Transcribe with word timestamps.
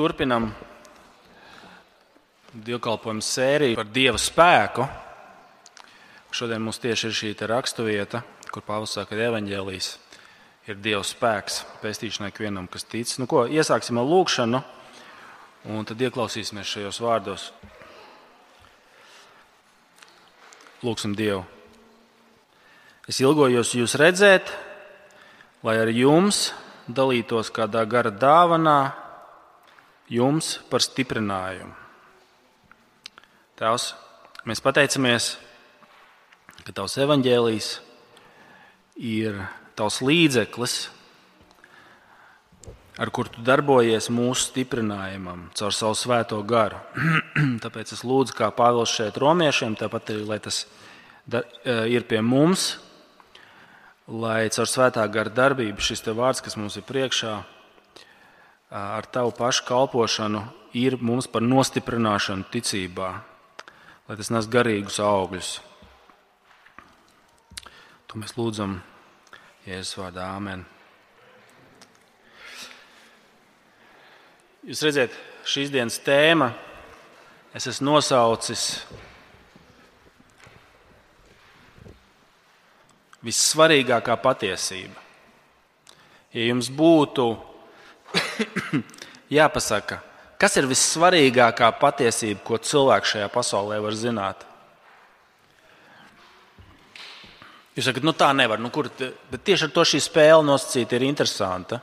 turpinam 0.00 0.48
dievkalpojumu 2.56 3.20
sēriju 3.20 3.76
par 3.76 3.88
dieva 3.92 4.20
spēku. 4.20 4.86
Šodien 6.32 6.62
mums 6.64 6.78
tieši 6.80 7.10
ir 7.10 7.16
šī 7.18 7.32
raksturvieta, 7.50 8.22
kur 8.48 8.64
Pāvils 8.64 8.94
saka, 8.96 9.12
ka 9.12 9.26
evaņģēlijas 9.28 9.88
ir 10.70 10.78
dieva 10.80 11.02
spēks 11.04 11.58
pestīšanai 11.82 12.30
ikvienam, 12.32 12.68
kas 12.70 12.86
tic. 12.88 13.12
Nu, 13.20 13.26
ko, 13.28 13.44
iesāksim 13.44 14.00
ar 14.00 14.08
lūgšanu, 14.08 14.62
un 15.68 15.84
tad 15.84 16.00
ieklausīsimies 16.00 16.70
šajos 16.70 17.02
vārdos. 17.04 17.50
Lūksim 20.80 21.12
Dievu. 21.18 21.44
Es 23.10 23.20
ilgojos 23.20 23.74
jūs 23.76 23.98
redzēt, 24.00 24.48
lai 25.66 25.76
ar 25.82 25.92
jums 25.92 26.54
dalītos 26.88 27.52
kādā 27.52 27.84
gara 27.84 28.14
dāvanā, 28.14 28.78
jums 30.10 30.58
par 30.70 30.82
stiprinājumu. 30.82 31.72
Tēvs, 33.60 33.90
mēs 34.48 34.62
pateicamies, 34.64 35.34
ka 36.64 36.74
Tavs 36.74 36.96
evaņģēlijs 37.04 37.68
ir 39.10 39.36
Tavs 39.78 40.00
līdzeklis, 40.04 40.76
ar 43.00 43.12
kuru 43.14 43.32
Tu 43.32 43.44
darbojies 43.44 44.10
mūsu 44.12 44.50
stiprinājumam, 44.50 45.46
caur 45.56 45.76
savu 45.76 45.96
svēto 45.96 46.40
garu. 46.44 46.80
Tāpēc 47.64 47.94
es 47.96 48.04
lūdzu, 48.04 48.36
kā 48.36 48.50
Pāvils 48.52 48.92
šeit 48.92 49.20
romiešiem, 49.20 49.78
tāpat 49.80 50.12
arī, 50.12 50.26
lai 50.28 50.40
tas 50.42 50.64
ir 51.86 52.04
pie 52.08 52.20
mums, 52.24 52.74
lai 54.10 54.50
caur 54.52 54.68
svētā 54.68 55.06
gara 55.12 55.32
darbību 55.32 55.84
šis 55.84 56.02
vārds, 56.10 56.42
kas 56.44 56.58
mums 56.58 56.76
ir 56.80 56.84
priekšā, 56.88 57.38
ar 58.70 59.06
tavu 59.10 59.32
pašu 59.34 59.64
kalpošanu, 59.66 60.44
ir 60.78 60.96
mums 61.02 61.26
par 61.26 61.42
nostiprināšanu 61.42 62.46
ticībā, 62.52 63.10
lai 64.06 64.16
tas 64.18 64.30
nes 64.30 64.46
garīgus 64.46 65.00
augļus. 65.02 65.58
To 68.10 68.18
mēs 68.18 68.36
lūdzam 68.38 68.78
Jēzus 69.66 69.98
vārdā 69.98 70.30
Āmen. 70.36 70.64
Jūs 74.66 74.82
redzat, 74.86 75.14
šīs 75.46 75.70
dienas 75.72 75.98
tēma 76.04 76.50
es 77.56 77.66
esmu 77.70 77.94
nosaucis 77.94 78.64
vissvarīgākā 83.26 84.16
patiesība. 84.22 85.06
Ja 86.30 86.50
jums 86.50 86.70
būtu 86.70 87.30
jāpasaka, 89.38 90.00
kas 90.40 90.56
ir 90.60 90.68
vissvarīgākā 90.70 91.70
patiesība, 91.80 92.42
ko 92.46 92.58
cilvēks 92.58 93.14
šajā 93.14 93.28
pasaulē 93.34 93.80
var 93.84 93.96
zināt? 93.98 94.46
Jūs 97.76 97.86
sakat, 97.86 98.04
nu 98.04 98.12
tā 98.16 98.32
nevar. 98.36 98.60
Nu, 98.60 98.72
kur, 98.74 98.90
bet 99.30 99.44
tieši 99.46 99.68
ar 99.68 99.74
to 99.74 99.84
šī 99.86 100.00
spēle 100.02 100.42
nosacīta 100.44 100.98
ir 100.98 101.06
interesanta. 101.06 101.78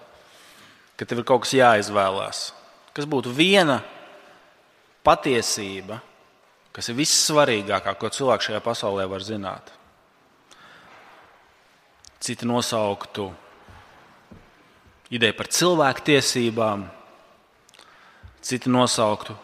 Ka 0.98 1.06
tev 1.08 1.22
ir 1.22 1.28
kaut 1.30 1.46
kas 1.46 1.56
jāizvēlās. 1.56 2.44
Kas 2.94 3.08
būtu 3.08 3.32
viena 3.34 3.80
patiesība, 5.06 6.02
kas 6.76 6.92
ir 6.92 6.98
vissvarīgākā, 7.00 7.96
ko 7.98 8.12
cilvēks 8.14 8.50
šajā 8.50 8.62
pasaulē 8.66 9.08
var 9.10 9.26
zināt? 9.26 9.78
citi 12.20 12.46
nosauktu 12.46 13.32
ideju 15.14 15.36
par 15.38 15.50
cilvēku 15.52 16.04
tiesībām, 16.12 16.86
citi 18.44 18.72
nosauktu 18.72 19.36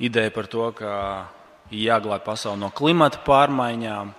ideju 0.00 0.32
par 0.34 0.48
to, 0.50 0.70
ka 0.72 0.92
jāglābj 1.70 2.24
pasauli 2.24 2.60
no 2.62 2.70
klimata 2.74 3.20
pārmaiņām. 3.26 4.14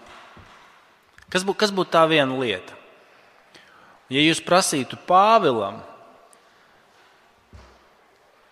Kas, 1.32 1.44
bū, 1.48 1.56
kas 1.58 1.74
būtu 1.74 1.94
tā 1.96 2.04
viena 2.12 2.38
lieta? 2.38 2.76
Ja 4.12 4.20
jūs 4.20 4.44
prasītu 4.44 5.00
Pāvilam, 5.08 5.80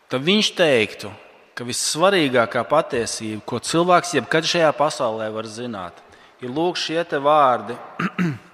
tad 0.07 0.23
viņš 0.23 0.53
teiktu, 0.55 1.11
ka 1.53 1.67
vissvarīgākā 1.67 2.63
patiesība, 2.67 3.43
ko 3.43 3.59
cilvēks 3.59 4.15
jebkad 4.15 4.47
šajā 4.47 4.69
pasaulē 4.77 5.27
var 5.35 5.49
zināt, 5.51 5.99
ir 6.39 6.55
lūk 6.55 6.79
šie 6.79 7.03
vārdi. 7.19 7.75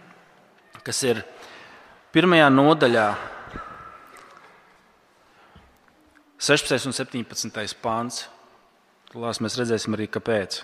kas 0.85 1.01
ir 1.05 1.23
pirmajā 2.13 2.49
nodaļā, 2.53 3.05
16 6.41 6.89
un 6.89 6.95
17 6.95 7.77
pāns. 7.83 8.25
Tūlās 9.11 9.41
mēs 9.43 9.57
redzēsim 9.59 9.95
arī, 9.95 10.07
kāpēc. 10.11 10.63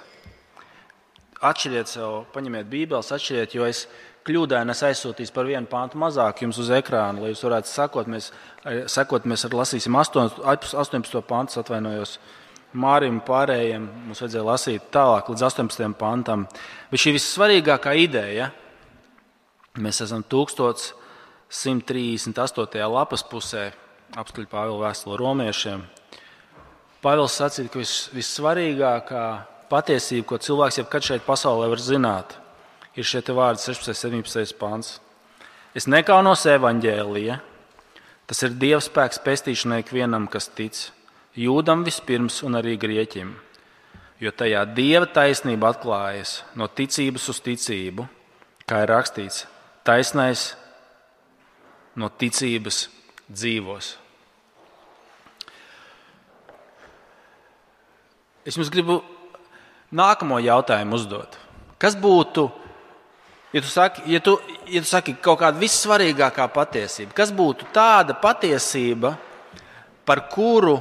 Atšķiriet 1.42 1.90
sev, 1.90 2.24
paņemiet 2.36 2.68
Bībeles, 2.70 3.10
atšķiriet, 3.16 3.56
jo 3.58 3.66
es 3.66 3.86
kļūdaini 4.28 4.76
aizsūtīšu 4.76 5.34
par 5.34 5.48
vienu 5.50 5.70
pāntu 5.70 5.98
mazāk 6.02 6.44
jums 6.44 6.60
uz 6.62 6.70
ekrāna, 6.76 7.24
lai 7.24 7.32
jūs 7.32 7.42
varētu 7.48 7.72
sekot. 7.72 8.12
Mēs, 8.12 8.30
sekot, 8.92 9.26
mēs 9.26 9.48
lasīsim 9.50 9.98
8, 9.98 10.44
18. 10.46 11.24
pāntu, 11.26 11.58
atvainojos 11.64 12.20
Mārim 12.78 13.18
pārējiem. 13.28 13.88
Mums 14.08 14.22
vajadzēja 14.22 14.48
lasīt 14.48 14.92
tālāk 14.94 15.34
līdz 15.34 15.48
18. 15.50 15.90
pantam. 16.00 16.46
Bet 16.92 17.02
šī 17.02 17.18
vissvarīgākā 17.18 17.98
ideja 18.00 18.52
Mēs 19.80 20.02
esam 20.04 20.20
1138. 20.28 22.92
lapas 22.92 23.24
pusē, 23.24 23.72
apskaļ 24.18 24.48
Pāvila 24.52 24.90
vēstule 24.90 25.18
romiešiem. 25.20 25.84
Pāvils 27.02 27.38
sacīja, 27.40 27.72
ka 27.72 27.80
vis, 27.82 27.96
vissvarīgākā 28.14 29.26
patiesība, 29.72 30.28
ko 30.28 30.40
cilvēks 30.44 30.82
jebkad 30.82 31.08
šeit 31.08 31.24
pasaulē 31.26 31.70
var 31.72 31.82
zināt, 31.82 32.36
ir 32.96 33.08
šie 33.08 33.24
vārdi 33.32 33.64
16. 33.64 34.12
un 34.12 34.26
17. 34.28 34.58
pāns. 34.60 34.98
Es 35.74 35.88
nekaunos 35.88 36.44
evaņģēlija. 36.52 37.40
Tas 38.28 38.44
ir 38.46 38.54
Dieva 38.56 38.80
spēks 38.84 39.20
pestīšanai 39.24 39.82
ikvienam, 39.82 40.28
kas 40.32 40.48
tic, 40.56 40.78
jūdam 41.36 41.84
vispirms 41.84 42.42
un 42.48 42.56
arī 42.60 42.78
grieķim. 42.80 43.34
Jo 44.22 44.32
tajā 44.32 44.62
Dieva 44.76 45.08
taisnība 45.10 45.72
atklājas 45.74 46.42
no 46.56 46.68
ticības 46.68 47.28
uz 47.34 47.42
ticību, 47.44 48.06
kā 48.70 48.84
ir 48.86 48.94
rakstīts, 48.94 49.48
taisnais 49.88 50.52
no 52.00 52.12
ticības 52.12 52.86
dzīvos. 53.32 54.01
Es 58.46 58.58
jums 58.58 58.72
gribu 58.74 59.02
nākamo 59.94 60.40
jautājumu 60.42 60.98
uzdot. 60.98 61.38
Kas 61.82 61.98
būtu, 61.98 62.48
ja 63.54 63.62
tu 63.62 63.70
saki, 63.70 64.06
ja 64.10 64.22
tu, 64.24 64.38
ja 64.70 64.82
tu 64.82 64.90
saki 64.90 65.16
kaut 65.22 65.42
kāda 65.42 65.62
vissvarīgākā 65.62 66.48
patiesība, 66.54 67.16
kas 67.18 67.34
būtu 67.36 67.70
tāda 67.74 68.16
patiesība, 68.22 69.16
par 70.06 70.26
kuru 70.34 70.80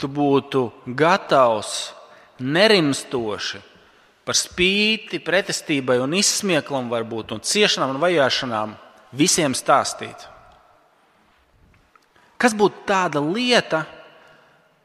tu 0.00 0.08
būtu 0.08 0.66
gatavs 0.96 1.90
nerimstoši 2.40 3.60
par 4.24 4.36
spīti 4.38 5.18
pretestībai 5.24 5.96
un 5.98 6.12
izsmieklam, 6.14 6.90
varbūt, 6.92 7.32
un 7.34 7.40
ciešanām 7.42 7.96
un 7.96 8.02
vajāšanām 8.02 8.76
visiem 9.16 9.56
stāstīt. 9.58 10.28
Kas 12.40 12.54
būtu 12.56 12.84
tāda 12.86 13.18
lieta, 13.24 13.82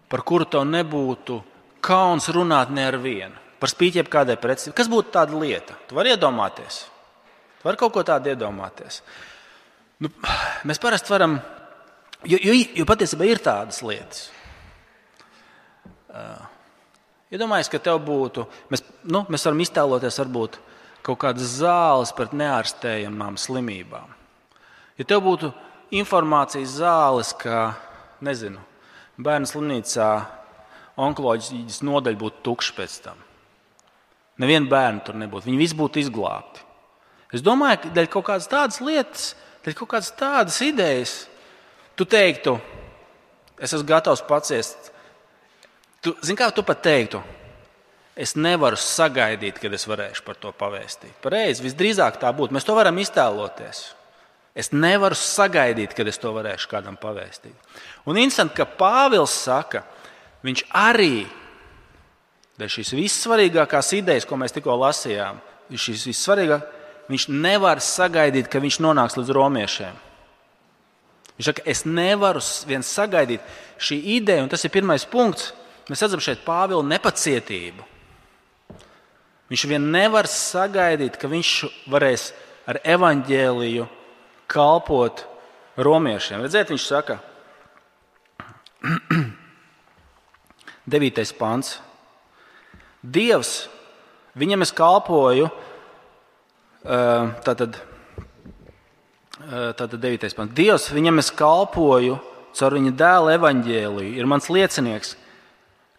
par 0.09 0.23
kuru 0.25 0.47
tev 0.49 0.65
nebūtu 0.67 1.37
kauns 1.85 2.29
runāt 2.33 2.73
ne 2.73 2.87
ar 2.89 2.97
vienu? 3.01 3.37
Par 3.61 3.71
spīti 3.71 4.01
jebkādai 4.01 4.35
pretestībai. 4.41 4.77
Kas 4.77 4.89
būtu 4.91 5.13
tāda 5.13 5.37
lieta? 5.39 5.77
Tu 5.87 5.97
vari 5.97 6.11
iedomāties. 6.13 6.81
Tu 7.59 7.67
vari 7.67 7.79
kaut 7.79 7.93
ko 7.95 8.03
tādu 8.05 8.33
iedomāties. 8.33 8.99
Nu, 10.03 10.11
mēs 10.67 10.81
parasti 10.83 11.13
varam, 11.13 11.37
jo, 12.27 12.39
jo, 12.41 12.57
jo 12.81 12.87
patiesībā 12.89 13.29
ir 13.29 13.41
tādas 13.43 13.79
lietas. 13.85 14.27
Uh, 16.11 16.43
Iedomājieties, 17.33 17.71
ka 17.73 17.81
tev 17.81 17.97
būtu, 18.05 18.45
mēs, 18.69 18.83
nu, 19.09 19.23
mēs 19.33 19.43
varam 19.47 19.61
iztēloties 19.63 20.19
varbūt 20.21 20.59
kaut 21.05 21.19
kādas 21.23 21.55
zāles 21.57 22.13
pret 22.15 22.35
neārstējamām 22.37 23.39
slimībām. 23.41 24.13
Ja 24.95 25.07
tev 25.09 25.23
būtu 25.25 25.49
informācijas 25.97 26.77
zāles, 26.77 27.33
ka, 27.35 27.73
nezinu, 28.23 28.61
bērnu 29.17 29.49
slimnīcā 29.49 30.09
onkoloģijas 31.01 31.81
nodaļa 31.85 32.21
būtu 32.21 32.43
tukša 32.45 32.75
pēc 32.77 32.97
tam. 33.05 33.19
Nevienu 34.41 34.69
bērnu 34.71 35.03
tur 35.05 35.17
nebūtu. 35.19 35.47
Viņi 35.47 35.61
visi 35.61 35.77
būtu 35.79 36.01
izglābti. 36.01 36.63
Es 37.35 37.43
domāju, 37.43 37.81
ka 37.83 37.93
dēļ 37.95 38.09
kaut 38.11 38.27
kādas 38.27 38.49
tādas 38.51 38.81
lietas, 38.83 39.29
dēļ 39.65 39.77
kaut 39.79 39.91
kādas 39.95 40.11
tādas 40.15 40.59
idejas, 40.63 41.15
tu 41.95 42.07
teiktu, 42.07 42.57
es 43.59 43.73
esmu 43.73 43.87
gatavs 43.87 44.23
paciest 44.27 44.91
Tu, 46.05 46.13
zini, 46.21 46.37
kā 46.37 46.51
tu 46.53 46.61
pat 46.61 46.83
teiktu, 46.85 47.17
es 48.13 48.35
nevaru 48.37 48.77
sagaidīt, 48.77 49.57
kad 49.57 49.73
es 49.73 49.87
varēšu 49.89 50.21
par 50.27 50.37
to 50.37 50.51
pavēstīt. 50.53 51.15
Pareizi, 51.23 51.63
visdrīzāk 51.65 52.19
tā 52.21 52.29
būtu. 52.35 52.53
Mēs 52.53 52.67
to 52.67 52.75
varam 52.77 52.99
iztēloties. 53.01 53.79
Es 54.55 54.69
nevaru 54.69 55.17
sagaidīt, 55.17 55.95
kad 55.97 56.05
es 56.07 56.21
to 56.21 56.29
varēšu 56.35 56.69
kādam 56.69 56.99
pavēstīt. 57.01 57.73
Un 58.05 58.19
interesanti, 58.21 58.53
ka 58.59 58.69
Pāvils 58.69 59.33
saka, 59.33 59.81
viņš 60.45 60.63
arī 60.75 61.25
dēļ 62.59 62.71
šīs 62.71 62.93
vissvarīgākās 62.95 63.91
idejas, 63.97 64.27
ko 64.27 64.37
mēs 64.39 64.55
tikko 64.55 64.77
lasījām, 64.79 65.41
šīs 65.73 66.07
vissvarīgākās, 66.11 66.81
viņš 67.11 67.27
nevar 67.33 67.81
sagaidīt, 67.83 68.49
ka 68.49 68.61
viņš 68.63 68.79
nonāks 68.81 69.17
līdz 69.19 69.33
romiešiem. 69.35 69.97
Viņš 71.35 71.49
saka, 71.49 71.65
es 71.67 71.83
nevaru 71.85 72.41
viens 72.69 72.89
sagaidīt 72.95 73.43
šī 73.77 73.97
ideja, 74.15 74.45
un 74.45 74.51
tas 74.51 74.63
ir 74.63 74.71
pirmais 74.73 75.03
punkts. 75.09 75.51
Mēs 75.89 76.01
redzam 76.01 76.23
šeit 76.23 76.41
Pāvila 76.45 76.81
nepacietību. 76.87 77.83
Viņš 79.51 79.65
vien 79.69 79.83
nevar 79.93 80.25
sagaidīt, 80.31 81.19
ka 81.21 81.29
viņš 81.29 81.51
varēs 81.91 82.31
ar 82.65 82.79
evaņģēliju 82.95 83.85
kalpot 84.49 85.25
romiešiem. 85.77 86.41
Redziet, 86.41 86.71
viņš 86.73 86.87
saka, 86.87 87.19
9. 90.85 91.33
pāns. 91.39 91.79
Dievs, 93.01 93.65
viņam 94.37 94.65
es 94.65 94.71
kalpoju, 94.75 95.49
tātad, 96.85 97.79
tātad 99.77 99.97
9. 99.97 100.29
pāns. 100.37 100.55
Dievs, 100.57 100.89
viņam 100.93 101.21
es 101.21 101.31
kalpoju 101.33 102.19
caur 102.55 102.75
viņa 102.77 102.93
dēla 102.95 103.35
evaņģēliju, 103.39 104.15
ir 104.15 104.29
mans 104.29 104.47
liecinieks, 104.53 105.15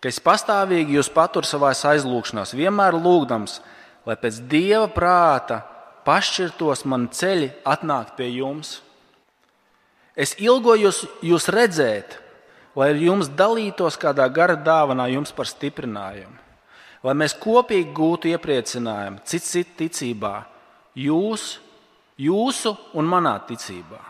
ka 0.01 0.09
es 0.09 0.21
pastāvīgi 0.23 0.97
jūs 0.97 1.11
paturu 1.13 1.49
savā 1.49 1.73
aizlūgšanās, 1.75 2.55
vienmēr 2.57 2.97
lūgdams, 2.97 3.59
lai 4.07 4.17
pēc 4.21 4.39
dieva 4.49 4.87
prāta 4.93 5.65
pašķirtos 6.07 6.85
man 6.87 7.09
ceļi 7.13 7.51
atnākt 7.67 8.15
pie 8.17 8.31
jums. 8.31 8.79
Es 10.17 10.37
ilgojos 10.41 11.03
jūs 11.27 11.51
redzēt, 11.53 12.17
lai 12.77 12.93
jums 13.01 13.31
dalītos 13.33 13.97
kādā 14.01 14.27
gara 14.33 14.57
dāvanā 14.57 15.09
jums 15.15 15.33
par 15.33 15.49
stiprinājumu, 15.49 16.37
lai 17.07 17.15
mēs 17.17 17.37
kopīgi 17.41 17.95
gūtu 17.97 18.33
iepriecinājumu 18.35 19.23
cits 19.25 19.53
citu 19.55 19.79
ticībā, 19.83 20.35
jūs, 20.97 21.57
jūsu 22.21 22.77
un 22.97 23.09
manā 23.09 23.39
ticībā. 23.49 24.01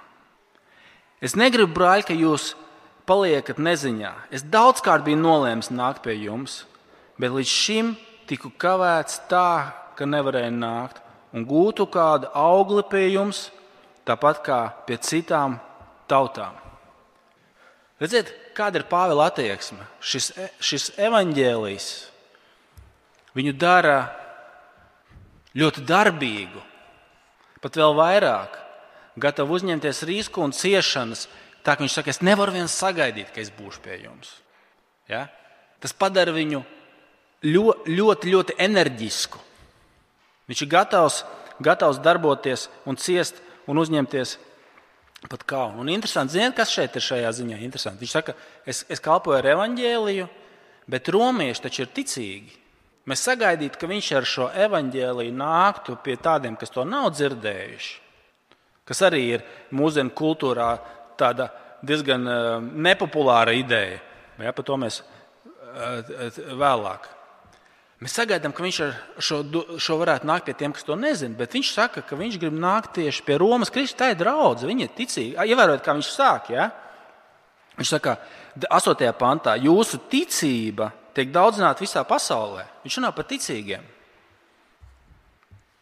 Es 1.22 1.36
negribu, 1.38 1.72
brāļ, 1.76 2.04
ka 2.06 2.14
jūs 2.16 2.54
paliekat 3.06 3.60
neziņā. 3.62 4.12
Es 4.34 4.44
daudzkārt 4.44 5.06
biju 5.06 5.18
nolēmis 5.22 5.70
nākt 5.72 6.02
pie 6.04 6.16
jums, 6.18 6.64
bet 7.16 7.32
līdz 7.32 7.50
šim 7.50 7.94
tiku 8.28 8.50
kavēts 8.50 9.22
tā, 9.30 9.72
ka 9.96 10.04
nevarēju 10.04 10.52
nākt 10.58 11.00
un 11.32 11.46
gūtu 11.48 11.86
kādu 11.92 12.28
augli 12.36 12.82
pie 12.90 13.06
jums, 13.14 13.46
tāpat 14.06 14.42
kā 14.44 14.60
pie 14.86 14.98
citām 15.02 15.58
tautām. 16.10 16.58
Redziet, 18.00 18.34
kāda 18.56 18.80
ir 18.80 18.86
Pāvila 18.88 19.28
attieksme? 19.30 19.84
Šis, 20.00 20.30
šis 20.58 20.90
evaņģēlijs 20.98 21.88
viņu 23.36 23.52
dara 23.60 23.98
ļoti 25.56 25.84
darbīgu, 25.88 26.62
pat 27.64 27.76
vēl 27.76 27.96
vairāk, 27.96 28.56
gatavu 29.20 29.56
uzņemties 29.56 30.04
risku 30.08 30.44
un 30.44 30.54
ciešanas. 30.56 31.26
Tā 31.64 31.74
kā 31.74 31.82
viņš 31.82 31.98
saka, 31.98 32.12
es 32.12 32.22
nevaru 32.22 32.54
viens 32.54 32.74
sagaidīt, 32.76 33.32
ka 33.34 33.42
es 33.42 33.50
būšu 33.52 33.82
pie 33.84 33.98
jums. 34.04 34.36
Ja? 35.10 35.26
Tas 35.82 35.96
padara 35.96 36.34
viņu 36.36 36.62
ļoti, 37.46 37.96
ļoti, 37.96 38.32
ļoti 38.32 38.56
enerģisku. 38.62 39.40
Viņš 40.46 40.62
ir 40.62 40.70
gatavs, 40.70 41.22
gatavs 41.58 41.98
darboties 42.04 42.68
un 42.86 43.00
ciest 43.00 43.40
un 43.66 43.80
uzņemties 43.82 44.36
pat 45.24 45.44
kaunu. 45.48 45.80
Un 45.82 45.90
interesanti, 45.90 46.36
ziniet, 46.36 46.54
kas 46.56 46.72
šeit 46.72 46.96
ir 46.96 47.04
šajā 47.04 47.32
ziņā? 47.40 47.58
Interesanti. 47.64 48.04
Viņš 48.04 48.14
saka, 48.18 48.36
es, 48.68 48.84
es 48.92 49.02
kalpoju 49.02 49.38
ar 49.38 49.48
evaņģēliju, 49.54 50.28
bet 50.92 51.10
romieši 51.14 51.64
taču 51.66 51.84
ir 51.84 51.92
ticīgi. 51.96 52.58
Mēs 53.06 53.22
sagaidītu, 53.22 53.78
ka 53.78 53.88
viņš 53.90 54.10
ar 54.18 54.26
šo 54.26 54.48
evaņģēliju 54.66 55.34
nāktu 55.38 55.96
pie 56.02 56.16
tādiem, 56.18 56.56
kas 56.58 56.74
to 56.74 56.84
nav 56.86 57.12
dzirdējuši, 57.14 57.92
kas 58.86 59.02
arī 59.06 59.22
ir 59.36 59.44
mūsdienu 59.74 60.14
kultūrā 60.16 60.72
tāda 61.18 61.48
diezgan 61.86 62.26
uh, 62.26 62.56
nepopulāra 62.60 63.54
ideja. 63.54 64.00
Ja, 64.42 64.52
par 64.52 64.66
to 64.66 64.76
mēs 64.80 65.00
uh, 65.00 66.02
vēlāk. 66.58 67.06
Mēs 67.96 68.12
sagaidām, 68.12 68.52
ka 68.52 68.60
viņš 68.60 68.78
ar 68.84 68.96
šo, 69.24 69.38
šo 69.80 69.94
varētu 70.02 70.28
nākt 70.28 70.44
pie 70.44 70.54
tiem, 70.60 70.72
kas 70.76 70.84
to 70.84 70.98
nezina, 71.00 71.32
bet 71.38 71.54
viņš 71.56 71.70
saka, 71.72 72.02
ka 72.04 72.18
viņš 72.18 72.36
grib 72.42 72.56
nākt 72.60 72.92
tieši 72.98 73.24
pie 73.24 73.38
Romas 73.40 73.72
Kristus. 73.72 73.96
Tā 73.96 74.10
ir 74.12 74.18
draudzene, 74.20 74.68
viņa 74.68 74.84
ir 74.84 74.92
ticīga. 74.98 75.46
Ievērojot, 75.48 75.84
kā 75.84 75.94
viņš 75.96 76.10
sāk. 76.12 76.50
Ja? 76.52 76.68
Viņš 77.78 77.92
saka, 77.94 78.18
8. 78.68 79.08
pantā, 79.16 79.56
jūsu 79.64 80.02
ticība 80.12 80.90
tiek 81.16 81.32
daudzināta 81.32 81.80
visā 81.80 82.04
pasaulē. 82.04 82.66
Viņš 82.84 82.98
runā 83.00 83.14
par 83.16 83.28
ticīgiem. 83.32 83.88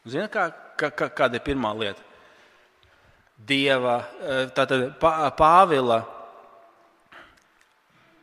Ziniet, 0.07 0.31
kā, 0.31 0.47
kā, 0.79 1.11
kāda 1.11 1.41
ir 1.41 1.43
pirmā 1.43 1.73
lieta? 1.75 2.03
Dieva, 3.35 3.97
eh, 4.23 4.47
tātad 4.55 4.95
Pāvila 5.03 6.05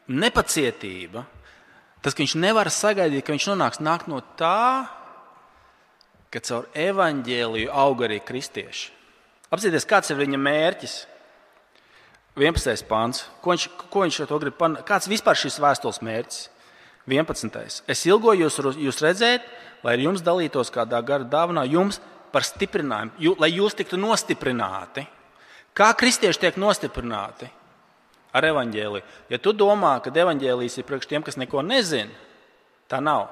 nepacietība 0.08 1.26
Tas, 2.02 2.16
ka 2.16 2.24
viņš 2.24 2.34
nevar 2.42 2.70
sagaidīt, 2.74 3.24
ka 3.26 3.36
viņš 3.36 3.52
nonāks 3.52 3.82
nāk 3.84 4.08
no 4.10 4.24
tā, 4.40 4.90
ka 6.34 6.42
caur 6.42 6.68
evaņģēliju 6.74 7.70
aug 7.84 8.04
arī 8.08 8.18
kristieši. 8.26 8.90
Apzināties, 9.52 9.86
kāds 9.86 10.14
ir 10.14 10.18
viņa 10.22 10.40
mērķis. 10.40 10.96
11. 12.40 12.86
pāns. 12.88 13.26
Ko 13.44 13.52
viņš, 13.52 13.68
ko 13.92 14.06
viņš 14.06 14.22
to 14.30 14.40
grib 14.40 14.56
panākt? 14.58 14.88
Kāds 14.88 15.10
vispār 15.12 15.38
šis 15.38 15.60
vēstules 15.62 16.00
mērķis? 16.08 16.46
11. 17.12 17.82
Es 17.92 18.06
ilgojos 18.08 18.60
jūs 18.80 19.02
redzēt, 19.04 19.46
lai 19.84 19.98
ar 19.98 20.04
jums 20.06 20.24
dalītos 20.24 20.72
kādā 20.74 21.02
gara 21.04 21.28
dāvanā, 21.28 21.66
jums 21.68 22.00
par 22.32 22.46
stiprinājumu, 22.48 23.18
jū, 23.20 23.34
lai 23.42 23.52
jūs 23.52 23.76
tiktu 23.76 24.00
nostiprināti. 24.00 25.04
Kā 25.76 25.92
kristieši 25.98 26.46
tiek 26.46 26.60
nostiprināti? 26.62 27.50
Ar 28.34 28.48
evaņģēliju. 28.48 29.04
Ja 29.32 29.40
tu 29.42 29.54
domā, 29.56 29.98
ka 30.04 30.14
evaņģēlijs 30.14 30.80
ir 30.80 30.88
priekš 30.88 31.10
tiem, 31.10 31.26
kas 31.26 31.40
neko 31.40 31.64
nezina, 31.66 32.12
tā 32.92 33.02
nav. 33.04 33.30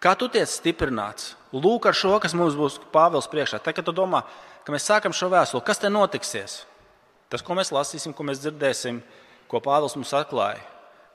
Kā 0.00 0.14
tu 0.16 0.30
tiec 0.32 0.48
stiprināts? 0.48 1.34
Lūk, 1.52 1.90
ar 1.90 1.96
šo, 1.96 2.14
kas 2.22 2.32
mums 2.36 2.56
būs 2.56 2.78
Pāvils 2.92 3.28
priekšā. 3.28 3.60
Tad, 3.60 3.76
kad 3.76 3.84
tu 3.84 3.92
domā, 3.92 4.22
ka 4.64 4.72
mēs 4.72 4.86
sākam 4.88 5.12
šo 5.16 5.28
vēstuli, 5.32 5.64
kas 5.66 5.82
te 5.82 5.90
notiksies? 5.92 6.62
Tas, 7.30 7.44
ko 7.44 7.54
mēs 7.58 7.72
lasīsim, 7.74 8.14
ko 8.16 8.24
mēs 8.26 8.40
dzirdēsim, 8.42 9.02
ko 9.50 9.60
Pāvils 9.62 9.96
mums 9.98 10.14
atklāja, 10.16 10.62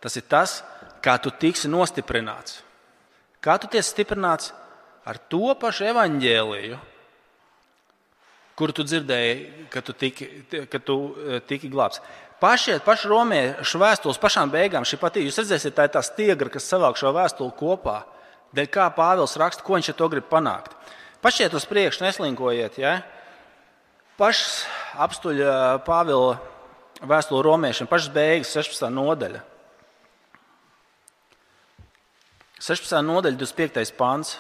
tas 0.04 0.16
ir 0.20 0.28
tas, 0.30 0.60
kā 1.02 1.18
tu 1.22 1.34
tiksi 1.34 1.72
nostiprināts. 1.72 2.62
Kā 3.42 3.58
tu 3.62 3.70
tiec 3.72 3.86
stiprināts 3.88 4.54
ar 5.06 5.18
to 5.30 5.54
pašu 5.60 5.90
evaņģēliju, 5.92 6.78
kuru 8.56 8.76
tu 8.76 8.86
dzirdēji, 8.88 9.68
kad 9.74 9.86
tu 9.86 9.96
tiki, 9.96 10.28
kad 10.72 10.84
tu 10.88 10.98
eh, 11.12 11.42
tiki 11.48 11.70
glābts. 11.72 12.02
Pašiet, 12.40 12.84
paši 12.84 13.10
romiešu 13.10 13.80
vēstules 13.80 14.20
pašām 14.22 14.52
beigām 14.52 14.86
šī 14.88 15.00
pati. 15.00 15.24
Jūs 15.24 15.40
redzēsiet, 15.40 15.76
tā 15.76 15.88
ir 15.88 15.94
tā 15.94 16.02
stiegra, 16.04 16.52
kas 16.52 16.68
savāk 16.68 17.00
šo 17.00 17.14
vēstuli 17.16 17.56
kopā. 17.56 18.02
Dēļ 18.56 18.68
kā 18.72 18.90
Pāvils 18.96 19.36
raksta, 19.40 19.64
ko 19.64 19.78
viņš 19.78 19.92
ar 19.92 19.98
to 20.00 20.10
grib 20.12 20.28
panākt. 20.32 20.76
Pašiet 21.24 21.56
uz 21.58 21.66
priekšu, 21.68 22.04
neslinkojiet. 22.06 22.78
Ja? 22.80 23.00
Pašs 24.20 24.66
apstuļa 25.02 25.82
Pāvila 25.88 26.36
vēstuli 27.04 27.44
romiešiem, 27.44 27.90
pašas 27.92 28.12
beigas, 28.14 28.54
16. 28.56 28.88
nodaļa. 28.94 29.42
16. 32.60 33.00
nodaļa, 33.04 33.40
25. 33.42 33.96
pāns. 33.98 34.38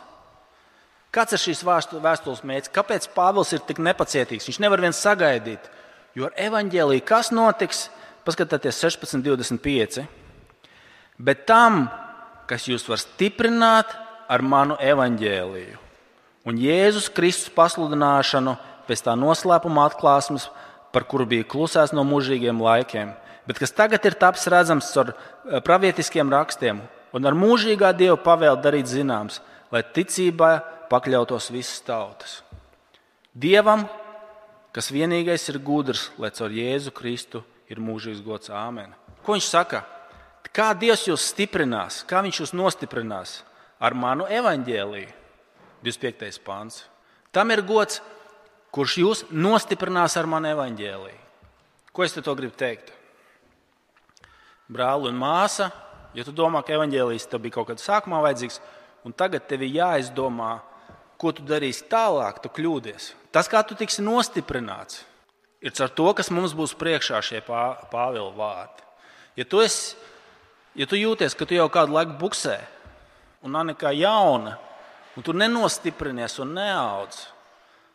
Kāds 1.15 1.35
ir 1.35 1.41
šīs 1.41 1.63
vēstules 1.63 2.43
mērķis? 2.43 2.73
Kāpēc 2.75 3.07
Pāvils 3.15 3.53
ir 3.55 3.63
tik 3.63 3.79
nepacietīgs? 3.79 4.49
Viņš 4.49 4.59
nevar 4.63 4.83
viens 4.83 4.99
sagaidīt. 4.99 5.69
Jo 6.15 6.27
ar 6.27 6.35
evaņģēlīju 6.47 7.05
kas 7.07 7.31
notiks? 7.31 7.85
Paskatieties, 8.27 8.81
16, 8.81 9.23
25. 9.23 10.03
Bet 11.15 11.45
tam, 11.47 11.85
kas 12.49 12.67
jūs 12.67 12.87
var 12.89 12.99
stiprināt 12.99 13.95
ar 14.27 14.43
manu 14.43 14.75
evaņģēlīju 14.81 15.85
un 16.45 16.59
Jēzus 16.61 17.09
Kristus 17.13 17.49
pasludināšanu 17.53 18.55
pēc 18.85 19.01
tā 19.07 19.15
noslēpuma 19.17 19.87
atklāsmes, 19.89 20.49
par 20.93 21.07
kuru 21.09 21.25
bija 21.27 21.47
klusēts 21.49 21.93
no 21.95 22.05
mūžīgiem 22.07 22.61
laikiem, 22.61 23.11
bet 23.49 23.59
kas 23.59 23.73
tagad 23.75 24.05
ir 24.05 24.15
taps 24.19 24.45
redzams 24.51 24.91
ar 25.01 25.11
eh, 25.11 25.59
pravietiskiem 25.65 26.29
rakstiem 26.31 26.79
un 27.15 27.25
ar 27.25 27.35
mūžīgā 27.37 27.91
Dieva 27.97 28.17
pavēlu 28.21 28.61
darīt 28.63 28.87
zināms, 28.91 29.41
lai 29.73 29.81
ticībā 29.95 30.51
pakļautos 30.89 31.49
visas 31.53 31.81
tautas. 31.85 32.39
Dievam, 33.35 33.85
kas 34.75 34.91
vienīgais 34.93 35.49
ir 35.51 35.59
gudrs, 35.59 36.09
lai 36.21 36.31
caur 36.35 36.53
Jēzu 36.53 36.93
Kristu 36.95 37.43
ir 37.71 37.81
mūžīgs 37.83 38.23
gods. 38.23 38.51
Āmen. 38.53 38.93
Ko 39.25 39.35
viņš 39.35 39.49
saka? 39.49 39.83
Kā 40.55 40.69
Dievs 40.77 41.07
jūs 41.09 41.31
stiprinās, 41.33 42.03
kā 42.07 42.21
Viņš 42.23 42.39
jūs 42.39 42.53
nostiprinās? 42.55 43.41
Ar 43.83 43.91
manu 43.91 44.23
evaņģēlīju, 44.31 45.09
25. 45.83 46.39
pāns. 46.45 46.85
Tam 47.35 47.51
ir 47.51 47.59
gods, 47.67 47.99
kurš 48.71 48.93
jūs 49.01 49.23
nostiprinās 49.31 50.15
ar 50.15 50.29
manu 50.31 50.47
evaņģēlīju. 50.53 51.19
Ko 51.91 52.05
es 52.05 52.15
te 52.15 52.23
to 52.23 52.35
gribu 52.35 52.55
teikt? 52.55 52.93
Brāli 54.71 55.11
un 55.11 55.19
māsa, 55.19 55.69
ja 56.15 56.23
tu 56.23 56.31
domā, 56.35 56.63
ka 56.63 56.77
evaņģēlījis 56.77 57.27
tev 57.31 57.43
bija 57.43 57.57
kaut 57.57 57.69
kad 57.73 57.83
sākumā 57.83 58.21
vajadzīgs, 58.23 58.61
un 59.03 59.13
tagad 59.13 59.45
tev 59.49 59.67
ir 59.67 59.75
jāizdomā, 59.75 60.57
ko 61.21 61.31
tu 61.35 61.45
darīsi 61.47 61.87
tālāk, 61.91 62.41
tu 62.43 62.51
kļūdies. 62.51 63.11
Tas, 63.35 63.49
kā 63.51 63.61
tu 63.67 63.77
tiksi 63.77 64.03
nostiprināts, 64.05 65.03
ir 65.63 65.73
ar 65.81 65.91
to, 65.91 66.07
kas 66.17 66.31
mums 66.33 66.55
būs 66.55 66.75
priekšā 66.77 67.21
šie 67.25 67.41
pāvila 67.45 68.31
vārdi. 68.35 68.83
Ja 69.35 69.45
tu, 69.47 69.59
esi, 69.63 69.95
ja 70.79 70.87
tu 70.87 70.99
jūties, 70.99 71.35
ka 71.35 71.47
tu 71.47 71.57
jau 71.57 71.67
kādu 71.71 71.97
laiku 71.97 72.15
buksē, 72.21 72.59
un 73.43 73.55
nav 73.55 73.67
nekā 73.71 73.91
jauna, 73.97 74.55
un 75.15 75.25
tu 75.25 75.35
nenostiprinies 75.35 76.39
un 76.43 76.53
neaudz, 76.55 77.25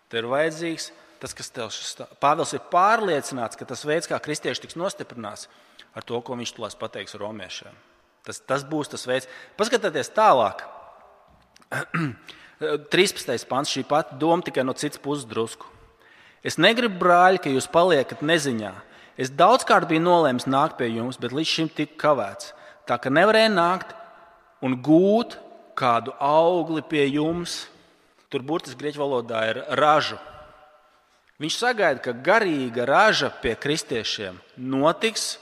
tad 0.09 0.21
ir 0.23 0.29
vajadzīgs 0.31 0.91
tas, 1.21 1.35
kas 1.37 1.53
tev 1.53 1.69
šis 1.75 1.99
Pāvils 2.21 2.55
ir 2.57 2.63
pārliecināts, 2.73 3.59
ka 3.61 3.69
tas 3.69 3.85
veids, 3.85 4.09
kā 4.09 4.17
kristieši 4.23 4.65
tiks 4.65 4.79
nostiprināts, 4.81 5.51
ar 5.93 6.07
to, 6.07 6.21
ko 6.25 6.37
viņš 6.39 6.55
tulēs 6.57 6.79
pateiks 6.81 7.19
romiešiem. 7.21 7.77
Tas, 8.25 8.41
tas 8.45 8.65
būs 8.69 8.93
tas 8.93 9.05
veids. 9.09 9.29
Paskatieties 9.61 10.13
tālāk. 10.17 10.65
13. 12.61 13.49
pāns, 13.49 13.73
šī 13.73 13.87
pati 13.89 14.19
doma 14.21 14.45
tikai 14.45 14.67
no 14.69 14.75
citas 14.77 15.01
puses 15.01 15.25
drusku. 15.25 15.65
Es 16.45 16.59
negribu, 16.61 16.99
brāļi, 17.01 17.41
ka 17.41 17.53
jūs 17.53 17.69
paliekat 17.73 18.21
neziņā. 18.21 18.73
Es 19.21 19.33
daudzkārt 19.33 19.89
biju 19.89 20.03
nolēmis 20.05 20.49
nākt 20.49 20.77
pie 20.77 20.91
jums, 20.93 21.17
bet 21.21 21.33
līdz 21.37 21.49
šim 21.49 21.71
tika 21.73 21.97
kavēts. 22.05 22.53
Tā 22.89 23.01
ka 23.01 23.13
nevarēju 23.13 23.53
nākt 23.57 23.95
un 24.65 24.77
gūt 24.77 25.39
kādu 25.77 26.13
augli 26.21 26.85
pie 26.85 27.07
jums. 27.09 27.65
Tur 28.29 28.45
burtiski 28.45 28.79
grieķu 28.81 29.01
valodā 29.01 29.43
ir 29.51 29.65
ražu. 29.81 30.21
Viņš 31.41 31.57
sagaida, 31.57 32.01
ka 32.05 32.13
garīga 32.13 32.85
raža 32.85 33.31
pie 33.41 33.55
kristiešiem 33.57 34.37
notiks 34.61 35.39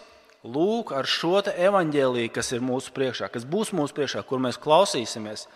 lūk 0.47 0.95
ar 0.95 1.07
šo 1.11 1.43
evaņģēlīju, 1.51 2.31
kas 2.31 2.55
ir 2.55 2.63
mūsu 2.63 2.95
priekšā, 2.95 3.27
kas 3.35 3.43
būs 3.43 3.75
mūsu 3.75 3.97
priekšā, 3.97 4.23
kur 4.23 4.39
mēs 4.43 4.61
klausīsimies. 4.63 5.49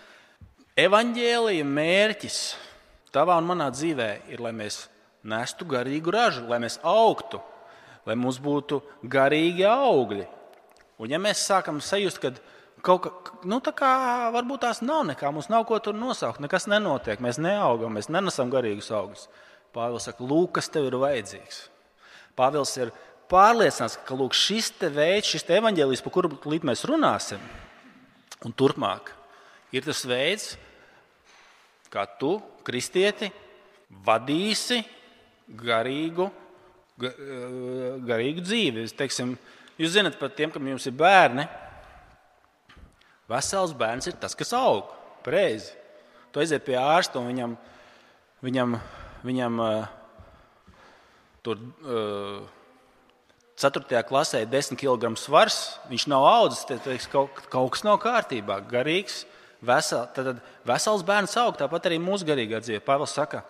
Evanģēlija 0.72 1.64
mērķis 1.68 2.36
tavā 3.12 3.34
un 3.36 3.44
manā 3.44 3.66
dzīvē 3.74 4.06
ir, 4.32 4.40
lai 4.40 4.54
mēs 4.56 4.86
nestu 5.28 5.66
garīgu 5.68 6.14
ražu, 6.14 6.46
lai 6.48 6.62
mēs 6.64 6.78
augtu, 6.80 7.42
lai 8.08 8.16
mums 8.16 8.38
būtu 8.40 8.78
garīgi 9.04 9.66
augļi. 9.68 10.24
Un 10.96 11.12
ja 11.12 11.20
mēs 11.20 11.44
sākam 11.44 11.82
sajust, 11.84 12.22
ka 12.24 12.32
kaut 12.80 13.04
kā, 13.04 13.36
nu, 13.44 13.60
tā 13.60 13.74
kā 13.76 13.92
varbūt 14.32 14.64
tās 14.64 14.80
nav 14.80 15.04
nekā, 15.12 15.28
mums 15.28 15.52
nav 15.52 15.68
ko 15.68 15.76
tur 15.76 15.92
nosaukt, 15.92 16.40
nekas 16.40 16.64
nenotiek, 16.72 17.20
mēs 17.20 17.36
neaugam, 17.36 17.92
mēs 17.92 18.08
nenesam 18.08 18.48
garīgus 18.48 18.88
augļus. 18.96 19.28
Pāvils 19.76 20.08
saka, 20.08 20.24
lūk, 20.24 20.54
kas 20.56 20.72
tev 20.72 20.88
ir 20.88 20.96
vajadzīgs. 21.04 21.66
Pāvils 22.36 22.78
ir 22.80 22.96
pārliecināts, 23.28 24.00
ka 24.08 24.16
lūk, 24.16 24.32
šis 24.32 24.72
te 24.80 24.88
veids, 24.88 25.36
šis 25.36 25.44
te 25.44 25.60
evaņģēlijs, 25.60 26.00
par 26.00 26.16
kuru 26.16 26.32
mēs 26.64 26.88
runāsim, 26.88 27.50
un 28.40 28.56
turpmāk 28.56 29.18
ir 29.72 29.84
tas 29.86 30.04
veids, 30.08 30.52
kā 31.92 32.04
tu, 32.20 32.36
kristieti, 32.64 33.30
vadīsi 34.06 34.80
garīgu, 35.48 36.30
eh, 37.02 37.10
garīgu 38.08 38.44
dzīvi. 38.44 38.86
Teiksim, 38.96 39.36
jūs 39.78 39.96
zinat 39.96 40.18
par 40.18 40.30
tiem, 40.30 40.50
kam 40.50 40.66
jums 40.66 40.86
ir 40.86 40.92
bērni. 40.92 41.48
Vesels 43.28 43.72
bērns 43.72 44.06
ir 44.06 44.16
tas, 44.20 44.34
kas 44.34 44.52
aug. 44.52 44.90
Pareizi. 45.24 45.72
Tu 46.32 46.40
aiziet 46.40 46.64
pie 46.64 46.74
ārsta 46.76 47.20
un 47.20 47.28
viņam, 47.28 47.56
viņam, 48.42 48.80
viņam 49.22 49.60
uh, 49.60 49.86
tur. 51.42 51.60
Uh, 51.84 52.42
4. 53.62 54.02
klasē 54.08 54.42
ir 54.42 54.48
10 54.50 54.78
kg 54.80 55.12
svars, 55.20 55.76
viņš 55.86 56.06
nav 56.10 56.24
audzis, 56.26 56.64
tad 56.66 56.86
kaut, 57.12 57.36
kaut 57.52 57.70
kas 57.74 57.84
nav 57.86 58.00
kārtībā. 58.02 58.56
Garīgs, 58.66 59.22
vesel, 59.64 60.06
tad 60.14 60.40
vesels 60.68 61.04
bērns 61.06 61.36
aug, 61.40 61.56
tāpat 61.58 61.88
arī 61.88 61.98
mūsu 62.02 62.26
garīgā 62.28 62.60
dzīve. 62.62 62.82
Pāvils 62.84 63.14
saka, 63.16 63.42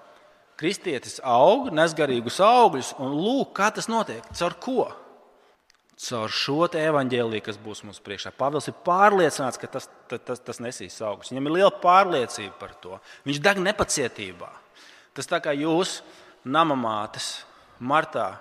kristietis 0.61 1.19
aug, 1.25 1.71
nes 1.75 1.95
garīgus 1.97 2.40
augļus, 2.45 2.95
un 3.02 3.14
lūk, 3.16 3.54
kā 3.57 3.71
tas 3.75 3.88
notiek. 3.90 4.26
Caur 4.38 4.57
ko? 4.62 4.85
Caur 6.02 6.33
šo 6.35 6.66
evaņģēlīju, 6.66 7.45
kas 7.47 7.59
būs 7.62 7.85
mums 7.87 8.00
priekšā. 8.02 8.33
Pāvils 8.35 8.66
ir 8.71 8.78
pārliecināts, 8.87 9.61
ka 9.61 9.71
tas, 9.71 9.88
tas, 10.11 10.40
tas, 10.42 10.61
nesīs 10.62 10.99
augļus. 11.04 11.31
Viņam 11.31 11.49
ir 11.49 11.57
liela 11.59 11.75
pārliecība 11.83 12.57
par 12.59 12.73
to. 12.83 12.99
Viņš 13.28 13.42
deg 13.45 13.61
nepacietībā. 13.62 14.50
Tas 15.14 15.28
tā 15.31 15.38
kā 15.45 15.54
jūs, 15.54 16.00
namamātes, 16.42 17.45
martā 17.78 18.33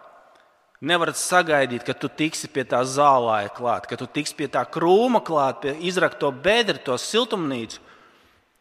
nevarat 0.81 1.17
sagaidīt, 1.19 1.85
ka 1.85 1.93
tu 1.93 2.09
tiksi 2.09 2.49
pie 2.51 2.65
tā 2.67 2.81
zālāja 2.87 3.51
klāt, 3.53 3.85
ka 3.89 3.97
tu 3.99 4.07
tiksi 4.09 4.35
pie 4.37 4.49
tā 4.51 4.63
krūma 4.65 5.21
klāt, 5.23 5.61
pie 5.63 5.75
izrakto 5.87 6.31
bedri, 6.33 6.81
to 6.81 6.97
siltumnīcu. 6.97 7.79